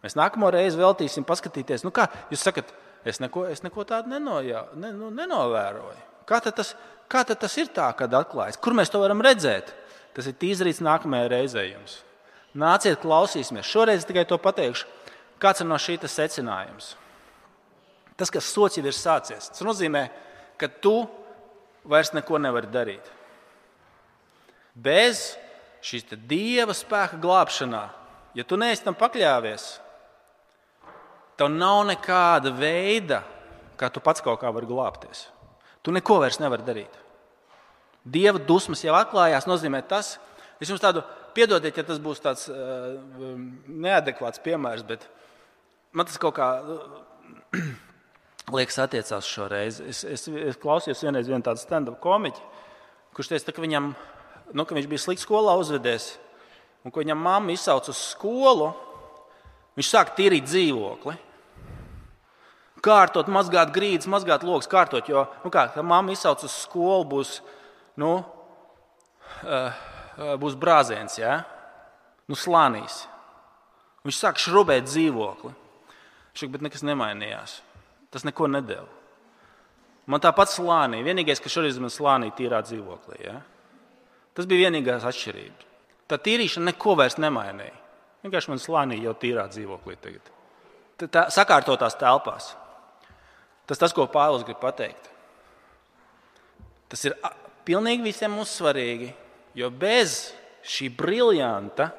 Mēs 0.00 0.16
nākamo 0.16 0.48
reizi 0.54 0.80
veltīsim, 0.80 1.26
paskatīties, 1.28 1.84
nu 1.84 1.92
kā 1.92 2.08
jūs 2.32 2.44
sakat, 2.48 2.72
es 3.04 3.20
neko, 3.20 3.44
es 3.52 3.60
neko 3.64 3.84
tādu 3.88 4.12
nenojā, 4.14 4.70
ne, 4.80 4.94
nu, 4.96 5.12
nenovēroju. 5.12 6.06
Kā 6.30 6.38
tas, 6.44 6.76
kā 7.10 7.24
tas 7.26 7.56
ir 7.58 7.72
tā, 7.74 7.90
kad 7.98 8.14
atklājas? 8.14 8.58
Kur 8.60 8.76
mēs 8.78 8.92
to 8.92 9.02
varam 9.02 9.22
redzēt? 9.24 9.74
Tas 10.14 10.26
ir 10.26 10.46
izrīts 10.46 10.82
nākamajā 10.82 11.28
reizē 11.30 11.66
jums. 11.68 12.00
Nāciet, 12.58 12.98
klausīsimies. 13.02 13.68
Šoreiz 13.68 14.06
tikai 14.06 14.24
to 14.26 14.38
pateikšu. 14.42 14.88
Kāds 15.40 15.62
ir 15.62 15.68
no 15.70 15.78
šī 15.80 15.96
secinājums? 16.02 16.94
Tas, 18.20 18.28
kas 18.28 18.50
sots 18.52 18.76
jau 18.76 18.84
ir 18.84 18.92
sācies, 18.92 19.46
tas 19.48 19.62
nozīmē, 19.64 20.02
ka 20.60 20.68
tu 20.68 21.06
vairs 21.88 22.12
neko 22.12 22.36
nevari 22.36 22.68
darīt. 22.68 23.06
Bez 24.76 25.38
šīs 25.80 26.04
dieva 26.28 26.76
spēka 26.76 27.16
glābšanā, 27.22 27.80
ja 28.36 28.44
tu 28.44 28.58
neesi 28.60 28.84
tam 28.84 28.98
pakļāvies, 28.98 29.64
tev 31.40 31.48
nav 31.54 31.86
nekāda 31.88 32.52
veida, 32.52 33.22
kā 33.80 33.88
tu 33.88 34.04
pats 34.04 34.20
kaut 34.20 34.42
kā 34.42 34.52
vari 34.52 34.68
glābties. 34.68 35.30
Tu 35.82 35.92
neko 35.94 36.18
vairs 36.20 36.40
nevari 36.40 36.66
darīt. 36.66 36.98
Dieva 38.04 38.40
dusmas 38.40 38.82
jau 38.84 38.94
atklājās, 38.96 39.48
nozīmē 39.48 39.82
tas, 39.88 40.14
es 40.60 40.68
jums 40.68 40.82
tādu 40.82 41.02
piedodiet, 41.36 41.76
ja 41.76 41.84
tas 41.86 42.00
būs 42.02 42.22
tāds 42.24 42.46
uh, 42.52 42.96
neadekvāts 43.68 44.42
piemērs, 44.44 44.84
bet 44.88 45.06
man 45.96 46.08
tas 46.08 46.20
kaut 46.20 46.36
kā 46.36 46.48
uh, 46.60 46.98
liekas 48.56 48.80
attiecās 48.84 49.28
šo 49.28 49.48
reizi. 49.52 49.86
Es, 49.92 50.02
es, 50.04 50.26
es 50.28 50.60
klausījos 50.60 51.04
vienreiz 51.04 51.28
vienu 51.28 51.44
tādu 51.44 51.62
stand-up 51.62 52.00
komiķu, 52.02 52.44
kurš 53.16 53.34
teica, 53.34 53.54
ka, 53.56 53.64
viņam, 53.64 53.92
nu, 54.56 54.66
ka 54.66 54.76
viņš 54.76 54.90
bija 54.90 55.04
slikts 55.04 55.28
skolā 55.28 55.56
uzvedies, 55.60 56.14
un 56.84 56.92
ka 56.92 57.04
viņam 57.04 57.20
mamma 57.20 57.56
izsauca 57.56 57.92
uz 57.92 58.00
skolu, 58.14 58.72
viņš 59.76 59.92
sāk 59.92 60.16
tīrīt 60.16 60.48
dzīvokli 60.48 61.16
kārtot, 62.84 63.30
mazgāt 63.32 63.72
grīdas, 63.74 64.08
mazgāt 64.10 64.44
logus, 64.46 64.68
kārtot. 64.70 65.08
Jo, 65.10 65.26
nu 65.44 65.52
kā, 65.52 65.68
kad 65.74 65.86
mamma 65.86 66.14
izsauc 66.14 66.44
uz 66.46 66.54
skolu, 66.64 67.06
būs, 67.14 67.38
nu, 68.00 68.12
uh, 69.44 69.80
būs 70.40 70.58
brāziens, 70.60 71.18
ja? 71.20 71.40
nu, 72.30 72.38
slānīs. 72.38 73.04
Viņš 74.06 74.16
sāk 74.16 74.40
šrubēt 74.40 74.86
dzīvokli. 74.88 75.52
Viņš 76.30 76.42
saka, 76.44 76.52
bet 76.54 76.64
nekas 76.64 76.84
nemainījās. 76.86 77.58
Tas 78.10 78.24
neko 78.26 78.48
nedēļ. 78.50 78.86
Man 80.10 80.22
tāpat 80.22 80.50
slānī. 80.50 81.02
Vienīgais, 81.06 81.42
kas 81.42 81.52
šoreiz 81.54 81.78
man 81.82 81.92
slānī 81.92 82.30
tīrā 82.34 82.62
dzīvoklī. 82.64 83.18
Ja? 83.26 83.36
Tas 84.34 84.48
bija 84.50 84.68
vienīgās 84.68 85.04
atšķirības. 85.06 85.68
Tā 86.10 86.18
tīrīšana 86.18 86.72
neko 86.72 86.96
vairs 86.98 87.20
nemainīja. 87.22 87.76
Vienkārši 88.24 88.50
man 88.50 88.60
slānī 88.60 88.98
jau 89.04 89.14
tīrā 89.16 89.46
dzīvoklī 89.52 89.94
tagad. 90.02 90.32
Tā, 90.98 91.06
tā 91.06 91.22
sakārtotās 91.32 91.96
telpās. 92.00 92.50
Tas 93.70 93.78
tas, 93.78 93.94
ko 93.94 94.08
Pāvils 94.10 94.42
grib 94.42 94.58
pateikt. 94.58 95.04
Tas 96.90 97.04
ir 97.06 97.14
pilnīgi 97.68 98.02
visiem 98.02 98.32
mums 98.34 98.50
svarīgi, 98.58 99.12
jo 99.54 99.68
bez 99.70 100.32
šī 100.66 100.88
briljanta, 100.98 101.92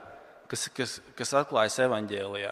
kas, 0.51 0.67
kas, 0.75 0.97
kas 1.15 1.31
atklājas 1.39 1.79
evaņģēlijā, 1.86 2.51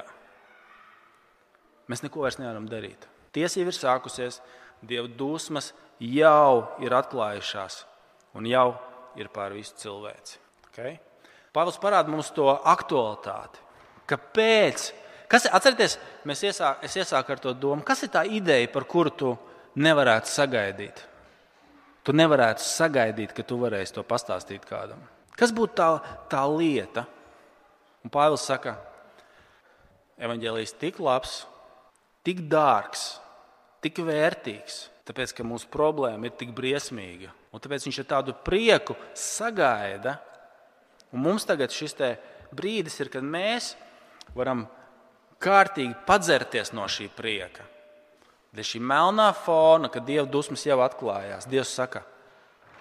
mēs 1.92 2.06
neko 2.06 2.24
vairs 2.24 2.40
nevaram 2.40 2.70
darīt. 2.72 3.04
Tiesība 3.36 3.74
ir 3.74 3.78
sākusies, 3.78 4.40
Dieva 4.80 5.10
dusmas 5.12 5.74
jau 6.00 6.70
ir 6.80 6.94
atklājušās 6.96 7.82
un 8.40 8.46
jau 8.48 8.70
ir 9.20 9.28
pār 9.34 9.52
visu 9.58 9.76
cilvēci. 9.82 10.38
Okay? 10.70 10.94
Pāvils 11.52 11.80
parāda 11.84 12.08
mums 12.08 12.30
to 12.32 12.48
aktualitāti. 12.48 13.60
Kāpēc 14.08 14.86
Kas, 15.30 15.46
atcerieties, 15.46 16.00
iesāk, 16.26 16.82
es 16.88 16.96
iesāku 16.98 17.36
ar 17.36 17.42
to 17.44 17.54
domu, 17.54 17.86
kas 17.86 18.02
ir 18.06 18.10
tā 18.14 18.24
ideja, 18.26 18.70
par 18.74 18.88
kuru 18.90 19.14
tu 19.14 19.36
nevarētu 19.78 20.32
sagaidīt? 20.32 21.04
Tu 22.02 22.16
nevarētu 22.18 22.66
sagaidīt, 22.66 23.36
ka 23.38 23.46
tu 23.46 23.60
varēsi 23.62 23.94
to 23.94 24.04
pastāstīt 24.08 24.66
kādam. 24.66 25.04
Kas 25.38 25.54
būtu 25.54 25.78
tā, 25.78 25.90
tā 26.32 26.42
lieta? 26.50 27.06
Un 28.02 28.10
Pāvils 28.10 28.48
saka, 28.48 28.74
evanģēlijs 30.18 30.74
tik 30.82 30.98
labs, 31.04 31.44
tik 32.26 32.42
dārgs, 32.50 33.20
tik 33.86 34.02
vērtīgs, 34.08 34.88
tāpēc 35.08 35.36
ka 35.38 35.46
mūsu 35.46 35.70
problēma 35.70 36.26
ir 36.26 36.36
tik 36.40 36.56
briesmīga. 36.58 37.30
Un 37.54 37.62
tāpēc 37.62 37.86
viņš 37.86 38.02
ar 38.02 38.10
tādu 38.16 38.36
prieku 38.46 38.98
sagaida. 39.18 40.18
Un 41.14 41.22
mums 41.26 41.46
tagad 41.46 41.74
šis 41.74 41.96
brīdis 42.54 42.98
ir, 43.02 43.14
kad 43.14 43.26
mēs 43.26 43.76
varam 44.34 44.66
kārtīgi 45.44 45.96
padzerties 46.08 46.74
no 46.76 46.86
šī 46.92 47.10
prieka. 47.16 47.66
Dēļ 48.56 48.66
šī 48.66 48.80
melnā 48.82 49.30
fona, 49.38 49.92
kad 49.94 50.08
Dieva 50.08 50.26
dusmas 50.30 50.66
jau 50.66 50.80
atklājās, 50.82 51.48
Dievs 51.50 51.74
saka, 51.78 52.02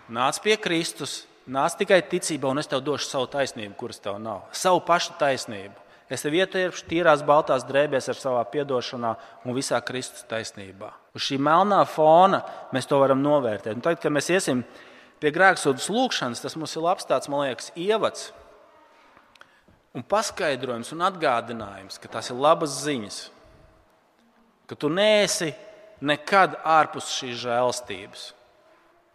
nāc 0.09 0.41
pie 0.45 0.57
Kristus, 0.61 1.27
nāc 1.49 1.77
tikai 1.79 2.01
ticībā, 2.09 2.49
un 2.49 2.63
es 2.63 2.71
tev 2.71 2.81
došu 2.85 3.09
savu 3.11 3.29
taisnību, 3.33 3.77
kuras 3.77 4.01
tev 4.01 4.17
nav. 4.23 4.47
Savu 4.57 4.81
pašu 4.87 5.17
taisnību. 5.21 5.77
Es 6.09 6.25
tev 6.25 6.39
ietērpšu 6.39 6.87
tīrās 6.89 7.21
baltās 7.29 7.67
drēbēs 7.69 8.09
ar 8.09 8.17
savā 8.17 8.41
atdošanā 8.47 9.11
un 9.45 9.57
visā 9.57 9.81
Kristus 9.85 10.25
taisnībā. 10.31 10.89
Uz 11.13 11.27
šī 11.27 11.37
melnā 11.37 11.83
fona 11.85 12.41
mēs 12.73 12.89
to 12.89 12.97
varam 13.01 13.21
novērtēt. 13.21 13.77
Un 13.77 13.85
tagad, 13.85 14.01
kad 14.07 14.15
mēs 14.17 14.31
iesim 14.33 14.63
pie 15.21 15.33
grēksūdas 15.37 15.91
lūkšanas, 15.93 16.41
tas 16.41 16.57
mums 16.57 16.73
ir 16.79 16.87
labs 16.87 17.05
tāds, 17.05 17.29
man 17.29 17.45
liekas, 17.45 17.69
ievads 17.77 18.31
un 19.99 20.05
paskaidrojums 20.07 20.93
un 20.95 21.03
atgādinājums, 21.09 21.99
ka 21.99 22.11
tās 22.13 22.31
ir 22.31 22.39
labas 22.39 22.77
ziņas, 22.85 23.19
ka 24.71 24.79
tu 24.79 24.91
neesi 24.93 25.51
nekad 26.07 26.55
ārpus 26.63 27.11
šīs 27.17 27.41
žēlstības. 27.43 28.29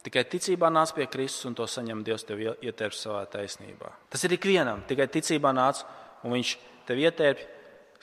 Tikai 0.03 0.25
ticībā 0.27 0.67
nāc 0.73 0.91
pie 0.91 1.07
Kristus 1.07 1.47
un 1.47 1.55
to 1.55 1.63
saņem 1.69 2.01
Dievs 2.03 2.27
tev 2.27 2.41
ietērp 2.43 2.95
savā 2.97 3.21
taisnībā. 3.31 3.93
Tas 4.11 4.25
ir 4.27 4.35
ikvienam, 4.35 4.83
tikai 4.89 5.07
ticībā 5.07 5.53
nāc 5.55 5.85
un 6.27 6.35
viņš 6.35 6.53
tev 6.89 6.99
ietērp 6.99 7.47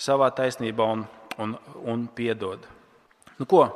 savā 0.00 0.30
taisnībā 0.32 0.88
un, 0.94 1.04
un, 1.36 1.54
un 1.84 2.08
piedod. 2.16 2.64
Nu, 3.36 3.44
ko? 3.44 3.66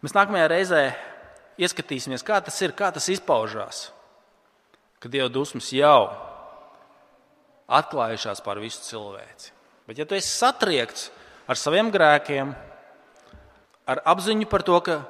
Mēs 0.00 0.16
nākamajā 0.16 0.48
reizē 0.48 0.82
ieskatīsimies, 1.60 2.24
kā 2.24 2.40
tas 2.40 2.56
ir, 2.64 2.72
kā 2.72 2.88
tas 2.96 3.12
izpaužās, 3.12 3.90
kad 4.96 5.12
Dieva 5.12 5.28
dusmas 5.28 5.68
jau 5.76 6.06
ir 6.08 6.31
atklājušās 7.70 8.42
pār 8.44 8.60
visu 8.62 8.82
cilvēci. 8.86 9.52
Bet, 9.86 9.98
ja 9.98 10.06
tu 10.06 10.16
esi 10.16 10.30
satriekts 10.30 11.10
ar 11.50 11.58
saviem 11.58 11.90
grēkiem, 11.92 12.52
ar 13.90 14.02
apziņu 14.12 14.48
par 14.50 14.64
to, 14.66 14.78
ka, 14.84 15.00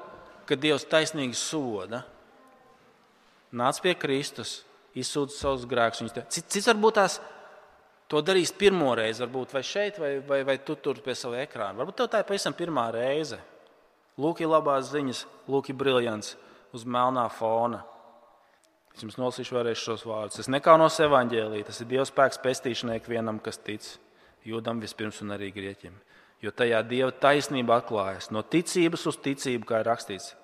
ka 0.49 0.59
Dievs 0.59 0.89
taisnīgi 0.89 1.37
soda, 1.39 2.03
nāc 3.53 3.81
pie 3.85 3.95
Kristus, 3.99 4.63
izsūdz 4.99 5.37
savus 5.37 5.69
grēkus. 5.69 6.13
Cits, 6.13 6.49
cits 6.49 6.69
varbūt 6.69 6.99
tās 6.99 7.19
to 8.13 8.21
darīs 8.25 8.53
pirmo 8.53 8.93
reizi, 8.97 9.23
varbūt 9.25 9.55
vai 9.57 9.63
šeit, 9.65 10.01
vai, 10.01 10.17
vai, 10.27 10.43
vai 10.45 10.59
tu 10.61 10.77
tur 10.77 11.01
pie 11.05 11.15
sava 11.17 11.41
ekrāna. 11.45 11.79
Varbūt 11.81 12.03
tev 12.03 12.11
tā 12.13 12.21
ir 12.21 12.29
pavisam 12.29 12.57
pirmā 12.57 12.91
reize. 12.93 13.39
Lūk, 14.21 14.43
ir 14.43 14.51
labās 14.53 14.91
ziņas, 14.93 15.23
lūk, 15.49 15.71
ir 15.73 15.79
briljants 15.81 16.35
uz 16.77 16.85
melnā 16.85 17.25
fona. 17.33 17.81
Es 18.93 19.05
jums 19.05 19.17
nolasīšu 19.17 19.57
vēlreiz 19.57 19.81
šos 19.81 20.05
vārdus. 20.05 20.43
Es 20.43 20.51
nekaunos 20.53 20.99
evaņģēlī, 21.01 21.63
tas 21.65 21.81
ir 21.81 21.89
Dieva 21.91 22.05
spēks 22.09 22.41
pestīšanai 22.45 22.99
ikvienam, 23.01 23.41
kas 23.41 23.59
tic, 23.65 23.87
jūdam 24.45 24.83
vispirms 24.83 25.23
un 25.25 25.33
arī 25.37 25.49
grieķim. 25.55 25.95
Jo 26.43 26.53
tajā 26.53 26.83
Dieva 26.85 27.13
taisnība 27.23 27.79
atklājas 27.79 28.31
no 28.35 28.43
ticības 28.43 29.07
uz 29.09 29.19
ticību, 29.25 29.69
kā 29.69 29.81
ir 29.81 29.89
rakstīts. 29.89 30.35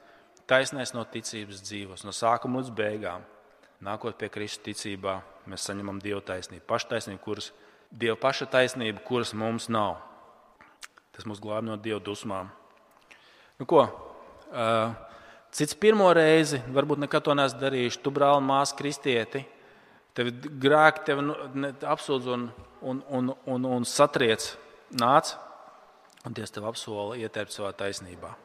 Taisnēs 0.49 0.95
no 0.97 1.05
ticības 1.05 1.61
dzīvos, 1.67 2.07
no 2.09 2.15
sākuma 2.17 2.63
līdz 2.63 2.73
beigām. 2.73 3.27
Nākot 3.85 4.17
pie 4.19 4.31
Kristus 4.33 4.65
ticībā, 4.65 5.19
mēs 5.51 5.67
saņemam 5.69 6.01
Dieva 6.03 6.23
taisnību, 6.25 6.65
pašu 6.67 6.89
taisnību, 6.95 7.21
kuras 7.23 7.51
Dieva 7.89 8.17
paša 8.21 8.49
taisnība, 8.53 9.03
kuras 9.05 9.35
mums 9.37 9.69
nav. 9.73 10.01
Tas 11.15 11.29
mūs 11.29 11.43
glāb 11.43 11.67
no 11.67 11.77
Dieva 11.77 12.01
dusmām. 12.05 12.51
Nu, 13.59 13.67
ko? 13.67 13.85
Uh, 14.49 14.95
Cits 15.59 15.75
pirmo 15.75 16.07
reizi, 16.15 16.61
varbūt 16.71 17.01
nekad 17.03 17.25
to 17.27 17.35
neesmu 17.35 17.59
darījis. 17.59 17.97
Tu, 17.99 18.13
brāl, 18.15 18.39
māsa, 18.45 18.77
kristieti, 18.79 19.43
tevi 20.15 20.31
grēki 20.63 21.03
tevi 21.09 21.25
nu, 21.27 21.35
apsūdz 21.95 22.29
un, 22.35 22.45
un, 22.79 23.01
un, 23.19 23.33
un, 23.51 23.67
un 23.79 23.87
satriec, 23.89 24.53
nāc, 25.03 25.33
un 26.23 26.37
Dievs 26.37 26.55
tev 26.55 26.69
apsola 26.71 27.19
ietērpt 27.19 27.57
savā 27.57 27.73
taisnībā. 27.75 28.37